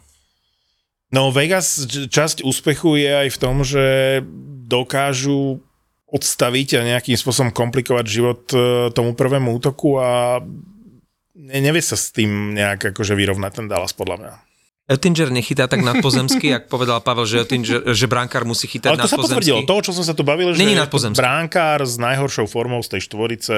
[1.16, 4.20] No Vegas, časť úspechu je aj v tom, že
[4.68, 5.64] dokážu
[6.06, 10.39] odstaviť a nejakým spôsobom komplikovať život e, tomu prvému útoku a
[11.34, 14.34] ne- nevie sa s tým nejak akože vyrovnať ten Dallas podľa mňa.
[14.86, 19.10] Oettinger nechytá tak nadpozemsky, ak povedal Pavel, že, Oettinger, že brankár musí chytať Ale to
[19.10, 19.65] sa potvrdilo.
[19.65, 19.74] nadpozemsky.
[19.74, 21.18] To, čo som sa tu bavil, že Není nadpozemský.
[21.18, 23.56] bránkár s najhoršou formou z tej štvorice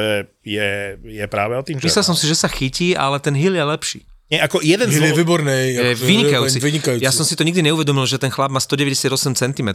[0.48, 0.72] je,
[1.04, 1.92] je práve o tým, že...
[1.92, 4.00] Myslel som si, že sa chytí, ale ten Hill je lepší.
[4.28, 5.60] Nie, ako jeden je výborný.
[5.72, 6.58] Je akože vynikajúci.
[6.60, 7.04] vynikajúci.
[7.04, 9.08] Ja som si to nikdy neuvedomil, že ten chlap má 198
[9.40, 9.70] cm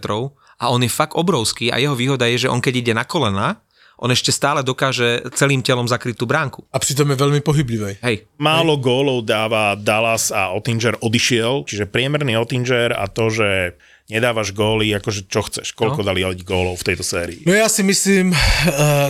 [0.60, 3.64] a on je fakt obrovský a jeho výhoda je, že on keď ide na kolena,
[4.02, 6.66] on ešte stále dokáže celým telom zakryť tú bránku.
[6.74, 8.02] A přitom je velmi pohyblivý.
[8.02, 13.78] Hej, Málo gólov dáva Dallas a Ottinger odišiel, čiže priemerný Ottinger a to, že
[14.12, 16.06] nedávaš góly, akože čo chceš, koľko No.
[16.12, 17.40] dali gólov v tejto sérii.
[17.46, 18.36] No já si myslím, uh,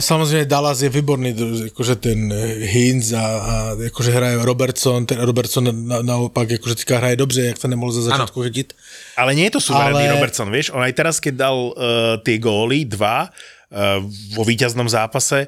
[0.00, 1.34] samozřejmě Dallas je výborný,
[1.64, 6.98] jakože ten eh, Hines a, a jakože hraje Robertson, ten Robertson na, naopak jakože teďka
[6.98, 8.72] hraje dobře, jak se nemohl za začátku chytit.
[9.16, 10.70] Ale nie je to suverénny Ale- Robertson, vieš?
[10.70, 11.74] On aj teraz, keď dal uh,
[12.24, 14.00] tie góly, dva, uh,
[14.38, 15.46] vo víťaznom zápase,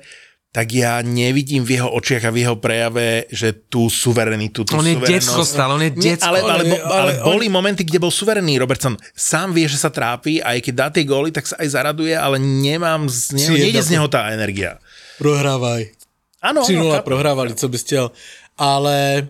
[0.55, 4.87] tak ja nevidím v jeho očiach a v jeho prejave, že tú suverenitu, tú On
[4.87, 6.31] je decko stále, on je decko.
[6.31, 8.95] ale, ale, On ale, ale on- boli momenty, kde bol suverený Robertson.
[9.19, 12.15] Sám vie, že sa trápi a aj keď dá tie góly, tak sa aj zaraduje,
[12.15, 14.79] ale nemám z neho, nejde z neho tá energia.
[15.19, 15.91] Prohrávaj.
[16.39, 17.09] Áno, 3-0 áno, chápem.
[17.11, 18.07] prohrávali, co bys chtěl.
[18.55, 19.27] Ale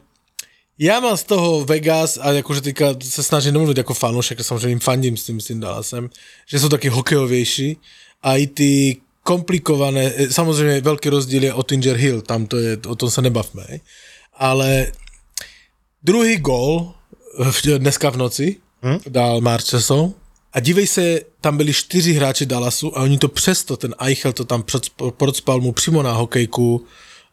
[0.79, 4.81] Já mám z toho Vegas, a jakože teďka se snažím nemluvit jako fanoušek, samozřejmě jim
[4.81, 6.11] fandím s tím, s tím Dallasem,
[6.51, 7.77] že jsou taky hokejovější
[8.23, 12.95] a i ty komplikované, eh, samozřejmě velký rozdíl je Ottinger Hill, tam to je, o
[12.95, 13.81] tom se nebavme, hej.
[14.37, 14.93] ale
[16.03, 16.93] druhý gol
[17.51, 18.99] v- dneska v noci hm?
[19.09, 20.13] dal Marchesson
[20.53, 24.45] a dívej se, tam byli čtyři hráči Dallasu a oni to přesto, ten Eichel to
[24.45, 26.85] tam procp- procpal mu přímo na hokejku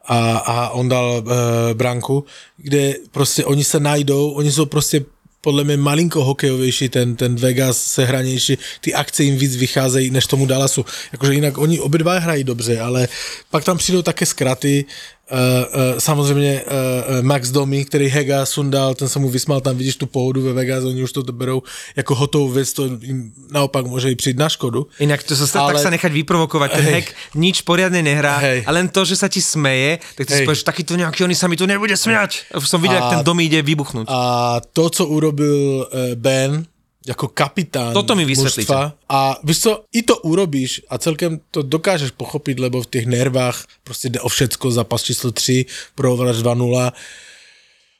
[0.05, 2.25] a, a on dal e, branku,
[2.57, 5.05] kde prostě oni se najdou, oni jsou prostě
[5.41, 10.25] podle mě malinko hokejovější, ten, ten Vegas se hranější, ty akce jim víc vycházejí než
[10.27, 10.85] tomu Dallasu.
[11.11, 13.07] Jakože jinak oni obě hrají dobře, ale
[13.49, 14.85] pak tam přijdou také zkraty,
[15.31, 19.95] Uh, uh, samozřejmě uh, Max Domi, který Hega sundal, ten se mu vysmal, tam vidíš
[19.95, 21.63] tu pohodu ve Vegas, oni už to berou
[21.95, 24.87] jako hotovou věc, to jim naopak může i přijít na škodu.
[24.99, 25.73] Inak to sa, ale...
[25.73, 26.69] tak sa nechať vyprovokovať.
[26.75, 27.07] Ten hack
[27.39, 28.67] nič poriadne nehrá Hej.
[28.67, 30.47] a len to, že sa ti smeje, tak ty si Hej.
[30.51, 32.51] povieš, takýto nejaký, oni sa mi tu nebude smiať.
[32.51, 34.11] Už som videl, A- jak ten dom ide vybuchnúť.
[34.11, 36.67] A to, co urobil eh, Ben
[37.07, 38.61] jako kapitán Toto mi vysvetlíte.
[38.61, 43.05] mužstva, a víš co, i to urobíš a celkem to dokážeš pochopit, lebo v těch
[43.05, 46.91] nervách prostě jde o všecko, zápas číslo 3, prohráš 2-0.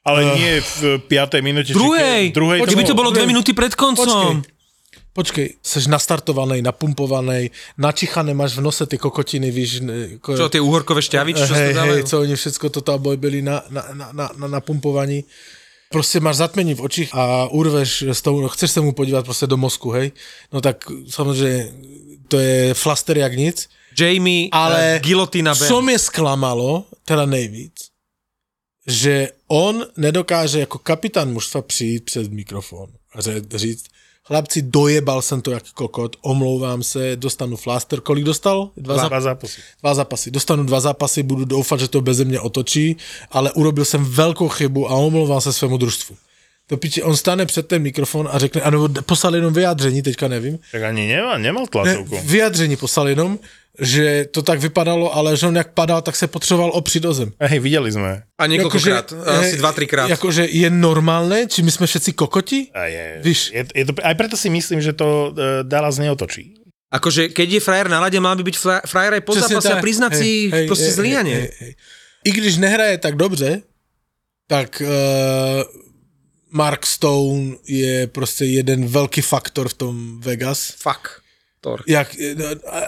[0.05, 1.41] Ale nie v 5.
[1.45, 1.69] minúte.
[1.69, 4.41] či Druhej, ke- druhej keby to bolo dve minúty pred koncom.
[4.41, 4.49] Počkej,
[5.13, 9.85] počkej, seš nastartovaný, napumpovaný, načichané máš v nose ty kokotiny, víš.
[10.17, 13.61] ko- Čo, tie uhorkové šťavy, čo hej, hej, co oni všetko toto boj byli na,
[13.69, 15.21] na, na, na, na napumpovaní.
[15.91, 19.57] Prostě máš zatmení v očích a urveš s tou, chceš se mu podívat prostě do
[19.57, 20.11] mozku, hej?
[20.53, 21.71] No tak samozřejmě
[22.27, 25.67] to je flaster jak nic, Jamie, ale uh, Gilotina Ben.
[25.67, 27.73] co mě zklamalo, teda nejvíc,
[28.87, 33.85] že on nedokáže jako kapitán mužstva přijít před mikrofon a říct,
[34.27, 38.69] chlapci, dojebal jsem to jak kokot, omlouvám se, dostanu flaster, kolik dostal?
[38.77, 39.61] Dva, Dva, zápasy.
[39.81, 40.31] dva zápasy.
[40.31, 42.97] Dostanu dva zápasy, budu doufat, že to beze mě otočí,
[43.31, 46.15] ale urobil jsem velkou chybu a omlouvám se svému družstvu.
[46.67, 50.59] To piči, on stane před ten mikrofon a řekne, ano, poslal jenom vyjádření, teďka nevím,
[50.71, 52.17] Tak ani nemal, nemal ne, tlačovku.
[52.23, 53.39] vyjádření poslal jenom,
[53.81, 57.33] že to tak vypadalo, ale že on jak padal, tak se potřeboval opřít o zem.
[57.41, 58.21] Hej, videli sme.
[58.37, 59.09] A niekoľkokrát,
[59.41, 60.05] asi eh, dva, trikrát.
[60.05, 62.69] Jakože je normálne, či my jsme všetci kokoti?
[62.77, 63.49] A je, Víš.
[63.49, 66.61] je, je to, aj preto si myslím, že to uh, Dallas neotočí.
[66.93, 69.73] Akože, keď je frajer na lade, mal by byť fra- frajer aj po Přesně zápase
[69.73, 71.37] a priznať si Hej, proste hej, zlyhanie.
[71.39, 71.73] hej, hej.
[72.25, 73.61] I když nehraje tak dobře,
[74.47, 75.63] tak uh,
[76.51, 80.75] Mark Stone je prostě jeden velký faktor v tom Vegas.
[80.77, 81.20] Fuck.
[81.61, 81.83] Tor.
[81.87, 82.45] Jak, no,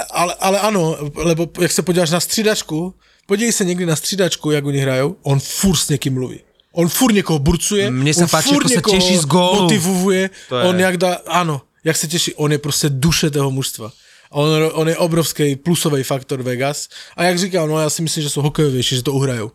[0.09, 2.93] ale, ale ano, lebo jak se podíváš na střídačku,
[3.25, 6.39] podívej se někdy na střídačku, jak oni hrajou, on furt s někým mluví.
[6.73, 9.61] On furt někoho burcuje, Mne sa on páči, furt ako sa někoho teší z gólu.
[9.61, 13.51] motivuje, To je- on jak dá, ano, jak se těší, on je prostě duše toho
[13.53, 13.93] mužstva.
[14.33, 16.89] On, on je obrovský plusový faktor Vegas.
[17.17, 19.51] A jak říkal, no já si myslím, že jsou hokejovější, že to uhrajou.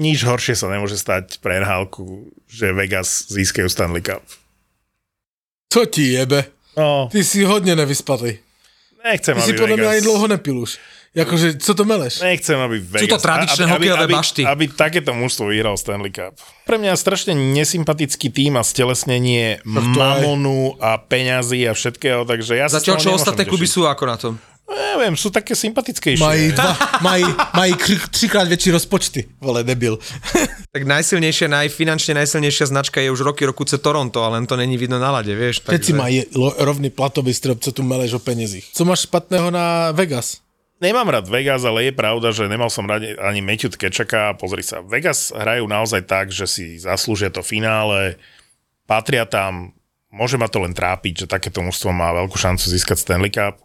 [0.00, 1.92] Nič horšie sa nemôže stať pre NHL,
[2.48, 4.24] že Vegas získajú Stanley Cup.
[5.72, 6.44] Co ti jebe?
[6.76, 8.40] No, Ty jsi hodně nevyspatý.
[9.04, 9.92] Nechcem, Ty si aby mě Vegas...
[9.92, 10.78] ani dlouho nepil už.
[11.14, 12.20] Jakože, co to meleš?
[12.20, 13.08] Nechcem, aby Vegas...
[13.08, 14.42] to tradičné aby, hokejové aby, bašty.
[14.48, 16.40] Aby, aby takéto mužstvo vyhral Stanley Cup.
[16.64, 22.96] Pre mňa strašne nesympatický tým a stelesnenie mamonu a peňazí a všetkého, takže ja Zatiaľ,
[22.96, 24.40] čo ostatné kluby sú ako na tom.
[24.68, 26.22] No, Neviem, sú také sympatickejšie.
[26.22, 26.72] Mají, dva,
[27.08, 29.20] mají, mají kři- třikrát větší rozpočty.
[29.40, 29.98] Vole, debil.
[30.72, 34.96] Tak najsilnejšia, najfinančne najsilnejšia značka je už roky rokuce Toronto, ale len to není vidno
[34.96, 35.60] na lade, vieš.
[35.60, 36.24] Teď si mají
[36.56, 38.72] rovný platový strop, co tu meleš o penězích.
[38.72, 40.40] Co máš špatného na Vegas?
[40.80, 44.32] Nemám rád Vegas, ale je pravda, že nemal som rád ani Matthew Kečaka.
[44.34, 48.16] Pozri sa, Vegas hrajú naozaj tak, že si zaslúžia to finále,
[48.88, 49.76] patria tam,
[50.08, 53.60] môže ma to len trápiť, že takéto mužstvo má veľkú šancu získať Stanley Cup.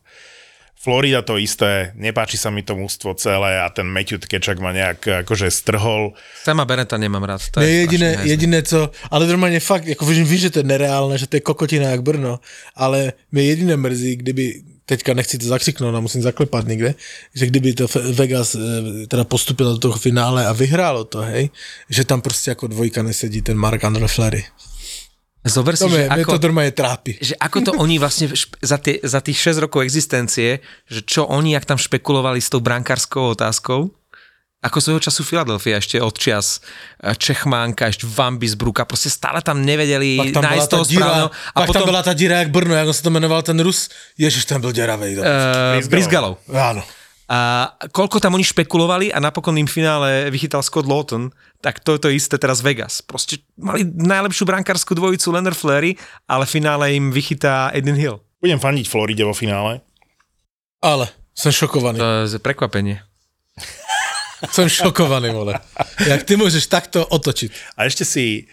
[0.78, 5.26] Florida to isté, nepáči sa mi to mužstvo celé a ten Matthew Kečak ma nejak
[5.26, 6.14] akože strhol.
[6.46, 7.42] Sama Beneta nemám rád.
[7.52, 10.64] To Ne, je jediné, jediné co, ale normálně fakt, jako vím, vím, že to je
[10.64, 12.40] nereálné, že to je kokotina jak Brno,
[12.76, 16.96] ale mě jediné mrzí, kdyby, teďka nechci to zakřiknout a musím zaklepat někde,
[17.36, 21.50] že kdyby to Vegas eh, teda postupilo do toho finále a vyhrálo to, hej,
[21.90, 24.46] že tam prostě jako dvojka nesedí ten Mark Andre Fleury.
[25.48, 27.18] Zober si, To že ako, to normálně trápí.
[27.22, 31.26] že ako to oni vlastne šp- za, tie, za tých 6 rokov existencie, že čo
[31.26, 33.92] oni, jak tam špekulovali s tou brankárskou otázkou,
[34.58, 36.60] ako svojho času Filadelfia ešte od čas
[37.00, 41.30] eh, Čechmánka, ešte Vambisbruka, proste stále tam nevedeli Pak tam nájsť toho správneho.
[41.30, 43.90] díra, pak tam byla ta díra jak Brno, jak on se to jmenoval ten Rus,
[44.18, 45.18] ježiš, ten byl děravej.
[45.18, 46.38] Uh, uh, Brizgalov.
[46.50, 46.82] Áno.
[47.28, 51.28] A koľko tam oni špekulovali a napokon im v finále vychytal Scott Lawton,
[51.60, 53.04] tak to je to isté teraz Vegas.
[53.04, 58.24] Proste mali najlepšiu brankárskú dvojicu Leonard Fleury, ale v finále im vychytá Eden Hill.
[58.40, 59.84] Budem fandiť Floride vo finále.
[60.80, 62.00] Ale jsem šokovaný.
[62.00, 63.02] To je prekvapenie.
[64.52, 65.60] Jsem šokovaný, vole.
[66.08, 67.52] Jak ty můžeš takto otočit?
[67.74, 68.46] A ešte si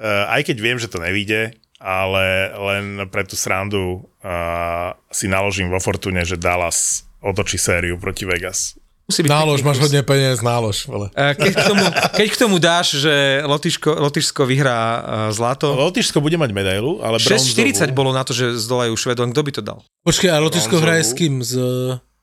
[0.00, 5.68] Uh, aj keď viem, že to nevíde, ale len pre tú srandu uh, si naložím
[5.68, 8.76] vo Fortune, že Dallas otočí sériu proti Vegas.
[9.10, 10.86] Musí byť Nálož, máš hodne peniaz, nálož.
[10.86, 11.10] Vole.
[11.18, 11.82] E, Keď k, tomu,
[12.14, 15.00] keď k tomu dáš, že Lotyšsko, Lotyšsko vyhrá e,
[15.34, 17.90] zlato, Lotyšsko bude mať medailu, ale 6,40 bronzovú.
[17.90, 19.34] bolo na to, že zdolajú Švedom.
[19.34, 19.78] Kto by to dal?
[20.06, 20.86] Počkej, a Lotyšsko Bronzovú.
[20.86, 21.42] hraje s kým?
[21.42, 21.58] S,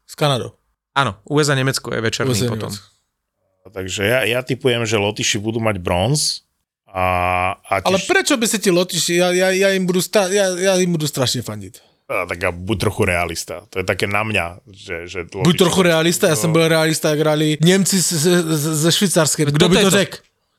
[0.08, 0.56] s Kanadou.
[0.96, 2.72] Áno, USA Nemecko je večerný USA, potom.
[2.72, 2.88] Nemecko.
[3.68, 6.48] Takže ja, ja typujem, že Lotyši budú mať bronz.
[6.88, 7.04] A,
[7.68, 10.56] a tiež, Ale prečo by si ti Lotyši, ja, ja, ja, im budu sta, ja,
[10.56, 11.84] ja im budú strašne fandiť.
[12.08, 13.68] A, tak a buď trochu realista.
[13.70, 17.20] To je také na mňa, že, že Buď trochu realista, ja som bol realista, jak
[17.20, 19.52] hrali Nemci ze Švýcarskej.
[19.52, 19.98] Kto Kto by to to to?
[20.00, 20.16] řekl?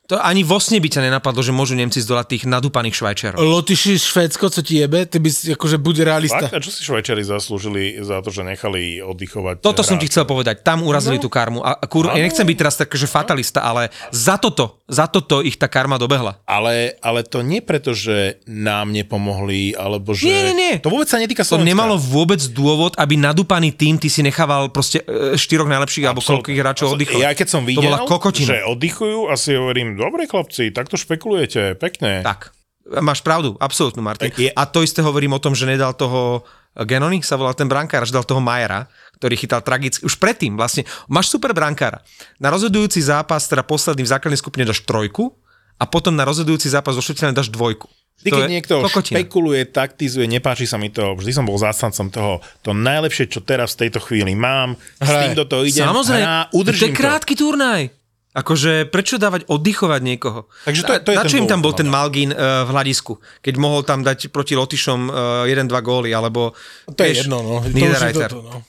[0.09, 3.37] To ani vo sne by ťa nenapadlo, že môžu Nemci zdolať tých nadúpaných Švajčiarov.
[3.45, 6.49] Lotyši, Švédsko, co ti jebe, ty by si akože buď realista.
[6.49, 6.57] Fakt?
[6.57, 10.65] A čo si Švajčiari zaslúžili za to, že nechali oddychovať Toto som ti chcel povedať.
[10.65, 11.23] Tam urazili no.
[11.23, 11.61] tú karmu.
[11.61, 15.61] A, kur, ja nechcem byť teraz tak, že fatalista, ale za toto, za toto ich
[15.61, 16.41] tá karma dobehla.
[16.49, 20.25] Ale, ale to nie preto, že nám nepomohli, alebo že...
[20.25, 20.73] Nie, nie, nie.
[20.81, 21.69] To vôbec sa netýka To Slovenska.
[21.69, 26.49] nemalo vôbec dôvod, aby nadúpaný tým ty si nechával proste e, štyroch najlepších alebo Absolútne.
[26.49, 27.21] koľkých hráčov oddychovať.
[27.21, 27.93] Ja keď som to videl,
[28.33, 32.23] že oddychujú a si hovorím, dobre chlapci, takto špekulujete, pekne.
[32.23, 32.55] Tak.
[32.97, 34.31] Máš pravdu, absolútnu, Martin.
[34.33, 36.41] Je- A to isté hovorím o tom, že nedal toho
[36.79, 40.01] Genony, sa volal ten brankár, že dal toho Majera, ktorý chytal tragicky.
[40.01, 40.85] Už predtým vlastne.
[41.05, 42.01] Máš super brankára.
[42.37, 45.33] Na rozhodujúci zápas, teda posledný v základnej skupine dáš trojku
[45.75, 47.89] a potom na rozhodujúci zápas štvrťfinále dáš dvojku.
[48.19, 49.15] To keď je niekto kokotina.
[49.15, 53.75] špekuluje, taktizuje, nepáči sa mi to, vždy som bol zástancom toho, to najlepšie, čo teraz
[53.75, 55.23] v tejto chvíli mám, s Hraj.
[55.23, 56.99] tým do toho idem, Samozrejme, hrá, to je udržím to.
[56.99, 57.81] krátky turnaj.
[58.29, 60.45] Akože prečo dávať oddychovať niekoho?
[60.69, 61.97] Takže to je- to je na čo im tam bol ten no.
[61.97, 63.17] Malgin uh, v hľadisku?
[63.41, 65.15] Keď mohol tam dať proti Lotyšom uh,
[65.49, 66.53] jeden, dva góly, alebo...
[66.85, 67.65] To je jedno, no.
[67.65, 68.61] To už je toto, no.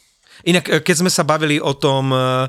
[0.48, 2.48] Inak, e, keď sme sa bavili o tom, uh,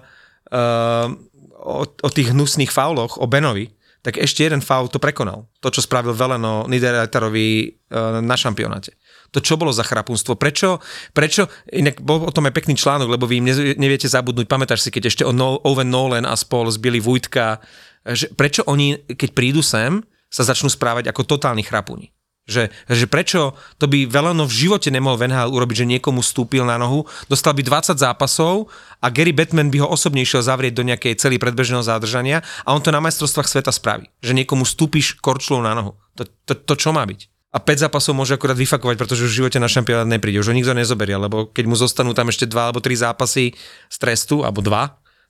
[1.62, 3.68] o, o tých hnusných fauloch, o Benovi,
[4.02, 5.52] tak ešte jeden faul to prekonal.
[5.62, 7.48] To, čo spravil Veleno Niederreiterovi
[7.92, 8.96] uh, na šampionáte.
[9.32, 10.36] To čo bolo za chrapunstvo?
[10.36, 10.84] Prečo,
[11.16, 14.84] prečo, inak bol o tom aj pekný článok, lebo vy im ne, neviete zabudnúť, pamätáš
[14.84, 17.64] si, keď ešte o no, Owen Nolan a spol zbili Vujtka,
[18.04, 22.12] že prečo oni, keď prídu sem, sa začnú správať ako totálni chrapuni?
[22.52, 26.76] Že, že prečo to by Veleno v živote nemohol Hal urobiť, že niekomu stúpil na
[26.76, 28.68] nohu, dostal by 20 zápasov
[29.00, 32.84] a Gary Batman by ho osobne išiel zavrieť do nejakej celý predbežného zadržania a on
[32.84, 34.12] to na majstrovstvách sveta spraví.
[34.20, 35.96] Že niekomu stúpiš korčlou na nohu.
[36.20, 37.31] To, to, to čo má byť?
[37.52, 40.40] A 5 zápasov môže akurát vyfakovať, pretože v živote na šampionát nepríde.
[40.40, 43.52] Už ho nikto nezoberie, lebo keď mu zostanú tam ešte 2 alebo 3 zápasy
[43.92, 44.72] z trestu, alebo 2,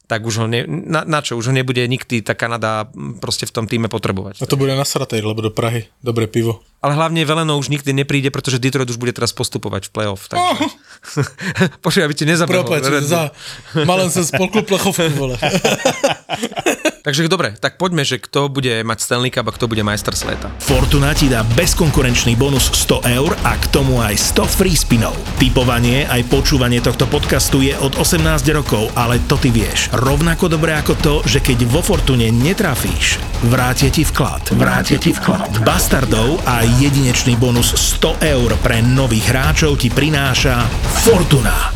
[0.05, 1.33] tak už ho ne, na, na čo?
[1.39, 4.43] Už ho nebude nikdy tá Kanada proste v tom týme potrebovať.
[4.43, 5.89] A to bude nasraté, lebo do Prahy.
[6.03, 6.61] Dobré pivo.
[6.81, 10.25] Ale hlavne Veleno už nikdy nepríde, pretože Detroit už bude teraz postupovať v playoff.
[10.25, 10.65] Takže...
[11.85, 12.65] Počkaj, aby ti nezabehol.
[12.65, 13.29] Prepač, za...
[13.85, 15.37] Mal len som spolknul plechovku, vole.
[17.05, 20.53] Takže dobre, tak poďme, že kto bude mať Stanley Cup a kto bude majster sveta.
[20.61, 25.17] Fortuna ti dá bezkonkurenčný bonus 100 eur a k tomu aj 100 free spinov.
[25.41, 28.21] Typovanie aj počúvanie tohto podcastu je od 18
[28.53, 29.89] rokov, ale to ty vieš.
[29.97, 33.17] Rovnako dobré ako to, že keď vo Fortune netrafíš,
[33.49, 34.53] vrátia ti vklad.
[34.53, 35.65] Vrátia ti vklad.
[35.65, 40.63] Bastardov a jedinečný bonus 100 eur pre nových hráčov ti prináša
[41.03, 41.73] Fortuna.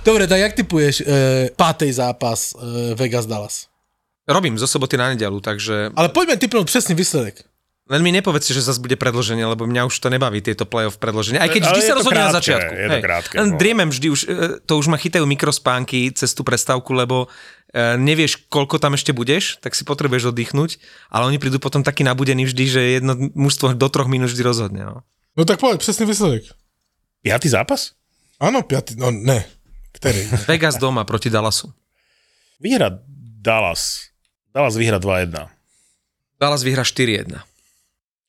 [0.00, 1.04] Dobre, tak jak typuješ e,
[1.52, 3.66] pátej zápas e, Vegas-Dallas?
[4.24, 7.42] Robím zo soboty na nedelu, takže Ale poďme typnúť presný výsledek.
[7.86, 11.38] len mi nepovedzte, že zase bude predloženie, lebo mňa už to nebaví, tieto playoff predloženie.
[11.38, 12.72] Aj keď Ale vždy sa rozhodne na začiatku.
[12.72, 13.58] je to krátke, Len no.
[13.58, 17.26] driemem vždy už, e, to už ma chytajú mikrospánky cez tú prestávku, lebo
[17.74, 20.78] nevieš, koľko tam ešte budeš, tak si potrebuješ oddychnúť,
[21.10, 24.82] ale oni prídu potom taký nabudení vždy, že jedno mužstvo do troch minút vždy rozhodne.
[24.86, 24.96] No.
[25.36, 26.48] No tak povedz, presný výsledek.
[27.20, 27.98] Piatý zápas?
[28.38, 29.44] Áno, piatý, no ne.
[29.96, 30.24] Ktorý?
[30.50, 31.72] Vegas doma proti Dallasu.
[32.60, 32.92] Vyhra
[33.42, 34.12] Dallas.
[34.52, 35.36] Dallas vyhra 2-1.
[36.40, 37.36] Dallas vyhra 4-1.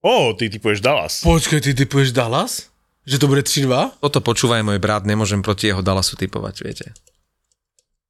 [0.03, 1.23] Ó, ty typuješ Dallas.
[1.23, 2.67] Počkaj, ty typuješ Dallas?
[3.07, 4.03] Že to bude 3-2?
[4.03, 6.87] Toto počúvaj môj brat, nemôžem proti jeho Dallasu typovať, viete.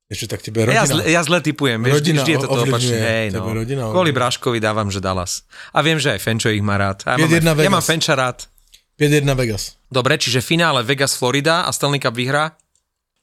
[0.07, 0.79] Ešte tak tebe rodina.
[0.79, 2.95] Ja zle, ja zle typujem, vieš, Rodina vždy je to opačne.
[2.95, 3.43] Hej, no.
[3.43, 4.15] rodina Kvôli.
[4.15, 5.43] Bráškovi dávam, že Dallas.
[5.75, 7.03] A viem, že aj Fenčo ich má rád.
[7.03, 7.73] A ja, 5-1 mám, ja Vegas.
[7.75, 8.47] mám Fenča rád.
[8.95, 9.75] 5-1 Vegas.
[9.91, 12.55] Dobre, čiže finále Vegas, Florida a Stanley Cup vyhrá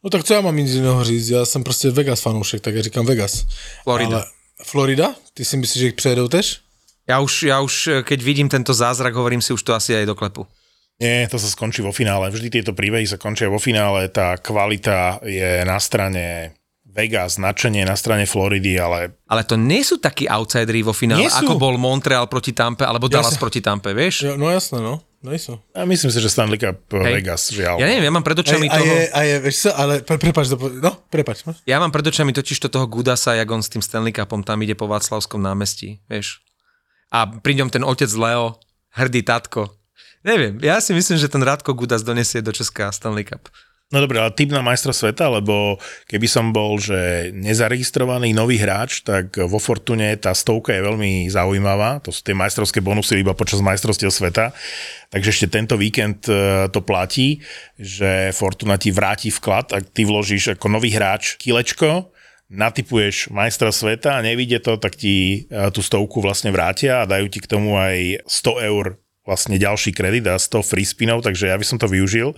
[0.05, 1.33] No tak co ja mám nic iného říct?
[1.33, 3.49] Ja som proste Vegas fanúšek, tak ja říkám Vegas.
[3.89, 4.29] Florida.
[4.29, 4.29] Ale
[4.61, 5.17] Florida?
[5.33, 6.61] Ty si myslíš, že ich prejedou tež?
[7.09, 10.13] Ja už, ja už, keď vidím tento zázrak, hovorím si už to asi aj do
[10.13, 10.45] klepu.
[11.01, 12.29] Nie, to sa skončí vo finále.
[12.29, 14.13] Vždy tieto príbehy sa končia vo finále.
[14.13, 16.53] Tá kvalita je na strane
[16.95, 21.59] Vegas, značenie na strane Floridy, ale Ale to nie sú takí outsideri vo finále, ako
[21.59, 24.23] bol Montreal proti Tampe, alebo Dallas sa- proti Tampe, vieš?
[24.23, 25.03] Ja, no jasné, no.
[25.25, 25.57] Nejsú.
[25.73, 27.13] ja myslím si, že Stanley Cup Hej.
[27.17, 27.81] Vegas, žiaľ.
[27.81, 28.85] Ja neviem, ja mám pred A, očami a, toho...
[28.85, 31.49] je, a je, vieš sa, ale pre, prepač, to, po- no, prepač.
[31.49, 31.57] No.
[31.65, 34.61] Ja mám pred očami totiž to toho Gudasa, jak on s tým Stanley Cupom tam
[34.61, 36.45] ide po Václavskom námestí, vieš.
[37.09, 38.61] A pri ňom ten otec Leo,
[38.93, 39.73] hrdý tatko.
[40.29, 43.49] Neviem, ja si myslím, že ten Radko Gudas donesie do Česka Stanley Cup.
[43.93, 45.77] No dobre, ale typ na majstra sveta, lebo
[46.09, 52.01] keby som bol, že nezaregistrovaný nový hráč, tak vo Fortune tá stovka je veľmi zaujímavá.
[52.03, 54.57] To sú tie majstrovské bonusy iba počas majstrovstiev sveta.
[55.13, 57.45] Takže ešte tento víkend e, to platí,
[57.77, 62.09] že Fortuna ti vráti vklad, ak ty vložíš ako nový hráč kilečko,
[62.49, 67.29] natypuješ majstra sveta a nevidie to, tak ti e, tú stovku vlastne vrátia a dajú
[67.29, 68.97] ti k tomu aj 100 eur
[69.29, 72.33] vlastne ďalší kredit a 100 free spinov, takže ja by som to využil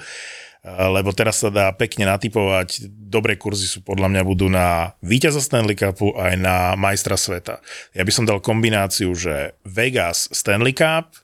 [0.66, 2.90] lebo teraz sa dá pekne natypovať.
[2.90, 7.62] Dobré kurzy sú podľa mňa budú na víťaza Stanley Cupu aj na majstra sveta.
[7.94, 11.14] Ja by som dal kombináciu, že Vegas Stanley Cup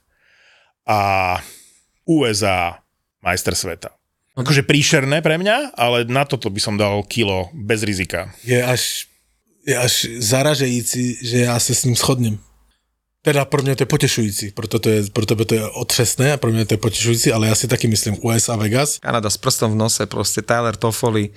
[0.87, 1.35] a
[2.07, 2.79] USA
[3.19, 3.91] majster sveta.
[4.33, 8.31] Akože príšerné pre mňa, ale na toto by som dal kilo bez rizika.
[8.47, 9.11] Je až,
[9.67, 12.39] je až zaražející, že ja sa s ním shodnem.
[13.23, 16.37] Teda pro mě to je potešující, proto to je, pro tebe to je otřesné a
[16.37, 18.99] pro mě to je potešující, ale já si taky myslím USA Vegas.
[18.99, 21.29] Kanada s prstom v nose, proste Tyler Toffoli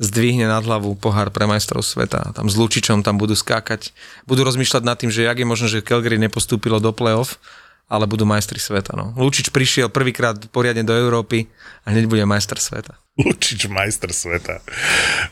[0.00, 2.36] zdvihne nad hlavu pohár pre majstrov sveta.
[2.36, 3.92] Tam s Lučičom tam budú skákať.
[4.28, 7.40] Budú rozmýšľať nad tým, že jak je možné, že Calgary nepostúpilo do play-off,
[7.88, 8.92] ale budú majstri sveta.
[8.92, 9.16] No.
[9.16, 11.48] Lučič prišiel prvýkrát poriadne do Európy
[11.88, 13.00] a hneď bude majster sveta.
[13.16, 14.60] Lučič majster sveta.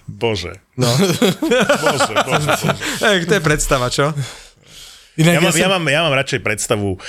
[0.08, 0.56] Bože.
[0.76, 0.88] No.
[1.84, 2.76] bože, bože, bože.
[3.04, 4.12] Ej, to je predstava, čo?
[5.18, 5.60] Inak ja, mám, ja, som...
[5.60, 7.00] ja, mám, ja mám radšej predstavu uh,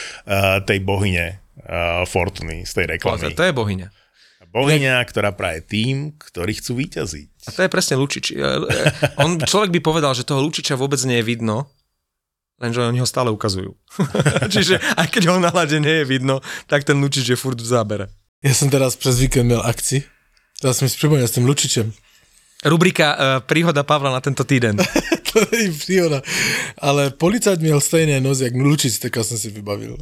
[0.66, 3.30] tej bohyne uh, Fortuny z tej reklamy.
[3.32, 3.88] To, to je bohyňa.
[4.50, 7.30] Bohyňa, ktorá praje tým, ktorí chcú vyťaziť.
[7.46, 8.34] A to je presne Lučič.
[9.22, 11.70] On, človek by povedal, že toho Lučiča vôbec nie je vidno,
[12.58, 13.78] lenže oni ho stále ukazujú.
[14.54, 17.70] Čiže aj keď ho na hlade nie je vidno, tak ten Lučič je furt v
[17.70, 18.10] zábere.
[18.42, 20.08] Ja som teraz přes víkend měl akci.
[20.64, 21.94] Teraz mi pripomínal s tým Lučičem.
[22.60, 24.76] Rubrika uh, Príhoda Pavla na tento týden.
[25.32, 26.20] to je príhoda.
[26.76, 29.96] Ale policajt měl stejné nozy, jak Lučic, tak som si vybavil.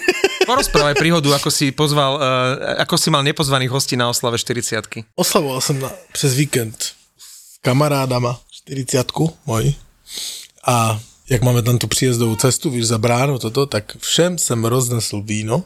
[0.46, 5.58] Porozprávaj príhodu, ako si pozval, uh, ako si mal nepozvaných hostí na oslave 40 Oslavoval
[5.58, 6.76] som na, přes víkend
[7.18, 9.10] s kamarádama 40
[9.48, 9.74] môj.
[10.62, 15.22] A jak máme tam tu příjezdovou cestu, víš, za bránu toto, tak všem jsem roznesl
[15.24, 15.64] víno,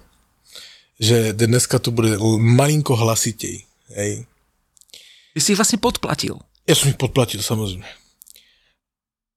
[1.00, 3.66] že dneska to bude malinko hlasitej.
[3.92, 4.24] Hej.
[5.38, 6.34] Ty si ich vlastne podplatil.
[6.66, 7.86] Ja som ich podplatil, samozrejme.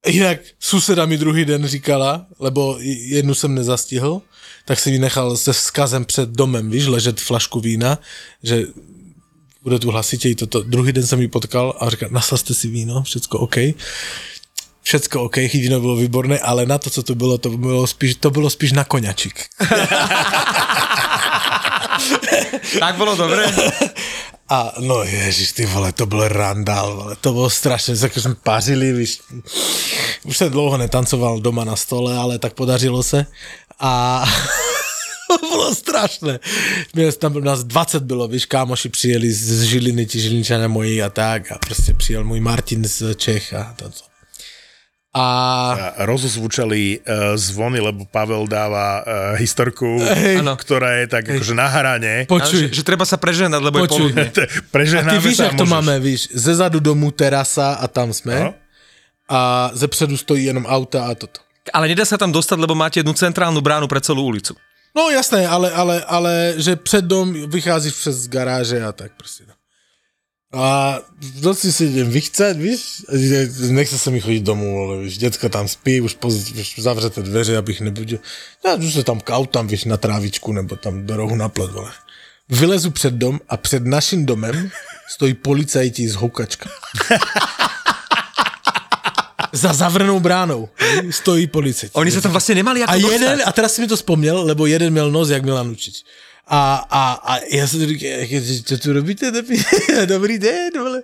[0.02, 4.22] Jinak suseda mi druhý den říkala, lebo jednu jsem nezastihl,
[4.66, 8.00] tak si ji nechal se vzkazem před domem, víš, ležet flašku vína,
[8.44, 8.66] že
[9.62, 10.64] bude tu hlasitěji toto.
[10.64, 13.56] Druhý den jsem ji potkal a říkal, nasaste si víno, všecko OK.
[14.82, 18.32] Všecko OK, víno bylo výborné, ale na to, co to bylo, to bylo spíš, to
[18.32, 19.46] bylo spíš na koňačik.
[22.80, 23.46] tak bylo dobré.
[24.52, 28.94] A no ježiš, ty vole, to byl randál, vole, to bylo strašné, tak jsme pařili,
[28.94, 29.20] víš,
[30.24, 33.26] už jsem dlouho netancoval doma na stole, ale tak podařilo se
[33.80, 34.24] a
[35.28, 36.40] to bylo strašné.
[36.94, 41.52] Měli tam nás 20 bylo, víš, kámoši přijeli z Žiliny, ti Žilinčané moji a tak
[41.52, 44.11] a prostě přijel můj Martin z Čech a to co.
[45.12, 45.28] A...
[46.00, 50.39] a rozozvučali uh, zvony, lebo Pavel dáva uh, historku, hey.
[50.39, 51.36] ktorá je tak hey.
[51.36, 52.13] akože na hrane.
[52.32, 52.71] Počuj.
[52.71, 54.08] Že, že treba sa preženať, lebo Počuj.
[54.15, 54.32] je
[54.71, 54.95] poludne.
[54.95, 58.39] a ty víš, jak to máme, víš, ze zadu domu terasa a tam sme.
[58.39, 58.52] No.
[59.28, 61.39] A ze předu stojí jenom auta a toto.
[61.71, 64.56] Ale nedá sa tam dostať, lebo máte jednu centrálnu bránu pre celú ulicu.
[64.91, 69.43] No jasné, ale, ale, ale že před dom vycházíš přes garáže a tak prostě.
[70.52, 71.00] A
[71.40, 73.08] noci si idem vychcať, víš,
[73.72, 77.58] nechce sa mi chodiť domů, ale víš, děcka tam spí, už, poz, už zavřete dveře,
[77.58, 78.20] abych nebudil.
[78.66, 81.92] Já už se tam kautám, víš, na trávičku, nebo tam do rohu na plot, vole.
[82.50, 84.72] Vylezu před dom a před naším domem
[85.08, 86.70] stojí policajti z houkačka.
[89.54, 90.70] Za zavřenou bránou
[91.12, 91.92] stojí policajti.
[92.00, 94.64] Oni sa tam vlastne nemali ako A jeden, a teraz si mi to spomněl, lebo
[94.64, 96.08] jeden měl nos jak Milan Učič.
[96.48, 98.10] A, a, a já jsem říkal,
[98.66, 99.32] co tu robíte?
[100.06, 101.02] Dobrý den, vole.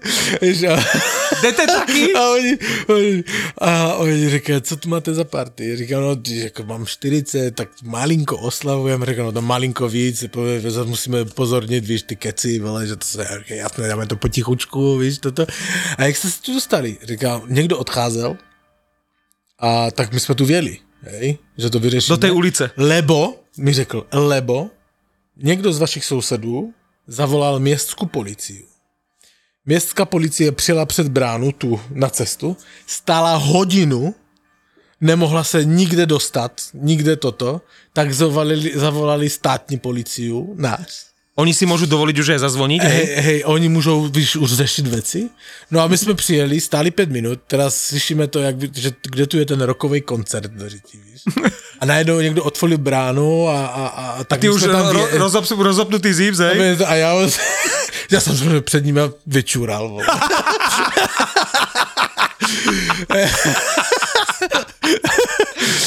[1.42, 2.14] Jdete taky?
[2.18, 3.24] A oni, oni,
[3.58, 5.78] a oni říkají, co tu máte za party?
[5.78, 9.06] Říkám, no, jako mám 40, tak malinko oslavujeme.
[9.06, 10.26] Říkám, no to malinko víc,
[10.84, 15.46] musíme pozornit, víš, ty keci, vole, že to se, jasné, dáme to potichučku, víš, toto.
[15.98, 16.98] A jak jste se tu dostali?
[17.04, 18.38] Říkám, někdo odcházel
[19.60, 22.14] a tak my jsme tu věli, hej, že to vyřešíme.
[22.16, 22.72] Do té ulice.
[22.78, 24.70] Lebo, mi řekl, lebo
[25.42, 26.74] někdo z vašich sousedů
[27.08, 28.68] zavolal městskou policii.
[29.66, 34.16] Městská policie přijela před bránu tu na cestu, stála hodinu,
[35.02, 37.62] nemohla se nikde dostat, nikde toto,
[37.94, 41.06] tak zavolali, zavolali státní policiu, náš.
[41.38, 42.98] Oni si môžu dovoliť už aj zazvoniť, hej?
[42.98, 45.30] Hej, hej, oni můžou, víš, už řešit věci.
[45.72, 49.38] No a my jsme přijeli, stáli pět minut, teraz slyšíme to, jak, že kde tu
[49.38, 51.22] je ten rokový koncert, veřití, víš.
[51.80, 55.00] A najednou někdo otvoril bránu a, a, a, a tak Ty my už tam ro,
[55.00, 56.78] vě- rozop, rozopnutý zips, hej?
[56.86, 57.16] a já,
[58.12, 59.98] já jsem se před nimi vyčural.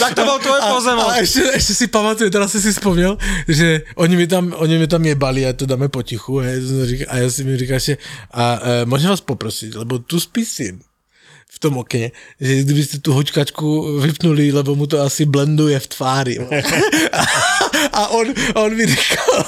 [0.00, 1.08] Tak to bol tvoj pozemok.
[1.08, 4.86] A ještě, ještě si pamatuju, teda si si vzpomněl, že oni mi tam, oni mi
[4.86, 6.62] tam jebali a to dáme potichu hej,
[7.08, 7.96] a já si mi říkáš, že
[8.30, 10.89] a e, můžu vás poprosit, lebo tu spí syn v
[11.60, 16.38] tom okně, že kdybyste tu hočkačku vypnuli, lebo mu to asi blenduje v tváři.
[17.12, 17.22] a,
[18.00, 19.44] a on, on mi říkal,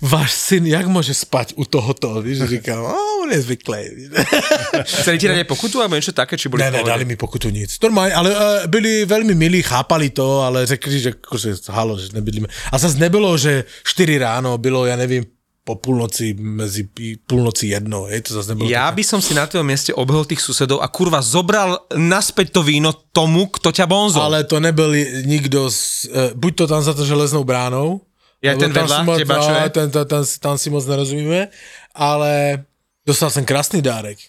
[0.00, 2.22] váš syn, jak může spať u tohoto?
[2.22, 4.10] Víš, říkal, a on je zvyklý.
[4.82, 7.70] Chceli ti dať pokutu alebo niečo také, či boli Ne, ne, dali mi pokutu nic.
[7.82, 12.46] Normálně, ale uh, byli velmi milí, chápali to, ale řekli, že akože, halo, že nebydlíme.
[12.72, 15.24] A zase nebylo, že 4 ráno, bylo, ja nevím,
[15.64, 18.68] po půlnoci, mezi pí- půlnoci jedno, hej, to zase nebylo.
[18.68, 18.96] Ja také.
[19.00, 22.92] by som si na tvojom mieste obehol tých susedov a kurva zobral naspäť to víno
[23.16, 24.28] tomu, kto ťa bonzol.
[24.28, 24.92] Ale to nebyl
[25.24, 28.04] nikdo, z, uh, buď to tam za to železnou bránou,
[28.44, 29.64] Ja ten tam vedľa si moc, teba, čo je?
[29.64, 31.48] no, ten, ten, ten, tam si moc nerozumíme,
[31.96, 32.60] ale
[33.08, 34.20] dostal jsem krásný dárek,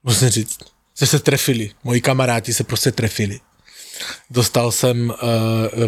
[0.00, 0.58] musím říct,
[0.96, 3.40] že se trefili, moji kamaráti se prostě trefili.
[4.30, 5.14] Dostal jsem uh,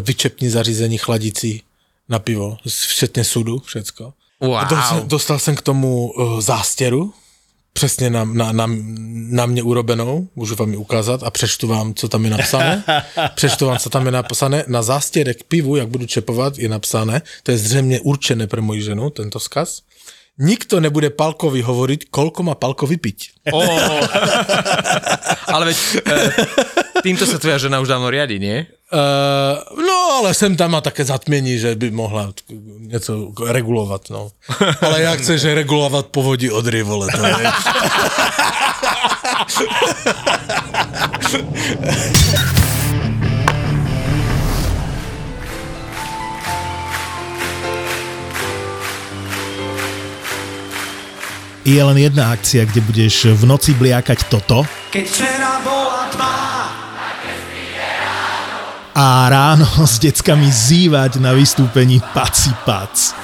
[0.01, 1.63] vyčepní zařízení chladicí
[2.09, 4.13] na pivo, včetně sudu, všecko.
[4.41, 4.65] Wow.
[4.69, 7.13] Dostal, dostal jsem k tomu uh, zástěru,
[7.73, 8.67] přesně na, na, na,
[9.31, 12.85] na mě urobenou, můžu vám ji ukázat a přečtu vám, co tam je napsané.
[13.35, 14.65] přečtu vám, co tam je napsané.
[14.67, 19.11] Na zástěrek pivu, jak budu čepovat, je napsané, to je zřejmě určené pro moji ženu,
[19.11, 19.83] tento vzkaz.
[20.41, 23.45] Nikto nebude Palkovi hovoriť, koľko má Palkovi piť.
[23.53, 23.61] Oh.
[25.55, 26.01] ale veď e,
[27.03, 28.65] týmto sa tvoja žena už dávno riadi, nie?
[28.91, 32.33] Uh, no, ale sem tam má také zatmění, že by mohla
[32.79, 34.31] něco regulovat, no.
[34.81, 37.47] Ale jak chceš regulovat povodí Odry, vole, to je...
[51.65, 56.60] Je len jedna akcia, kde budeš v noci bliakať toto Keď včera bola tma,
[59.01, 63.17] a ráno s deckami zývať na vystúpení Paci Pac.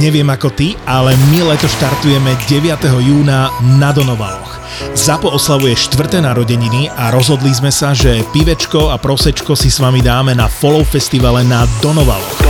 [0.00, 2.88] Neviem ako ty, ale my leto štartujeme 9.
[3.04, 4.56] júna na Donovaloch.
[4.96, 10.00] Zapo oslavuje štvrté narodeniny a rozhodli sme sa, že pivečko a prosečko si s vami
[10.00, 12.49] dáme na Follow festivale na Donovaloch.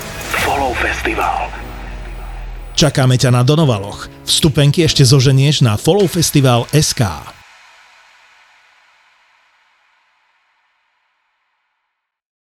[2.81, 2.89] Follow Festival.
[2.89, 4.09] Čakáme ťa na Donovaloch.
[4.25, 7.40] Vstupenky ešte zoženieš na followfestival.sk.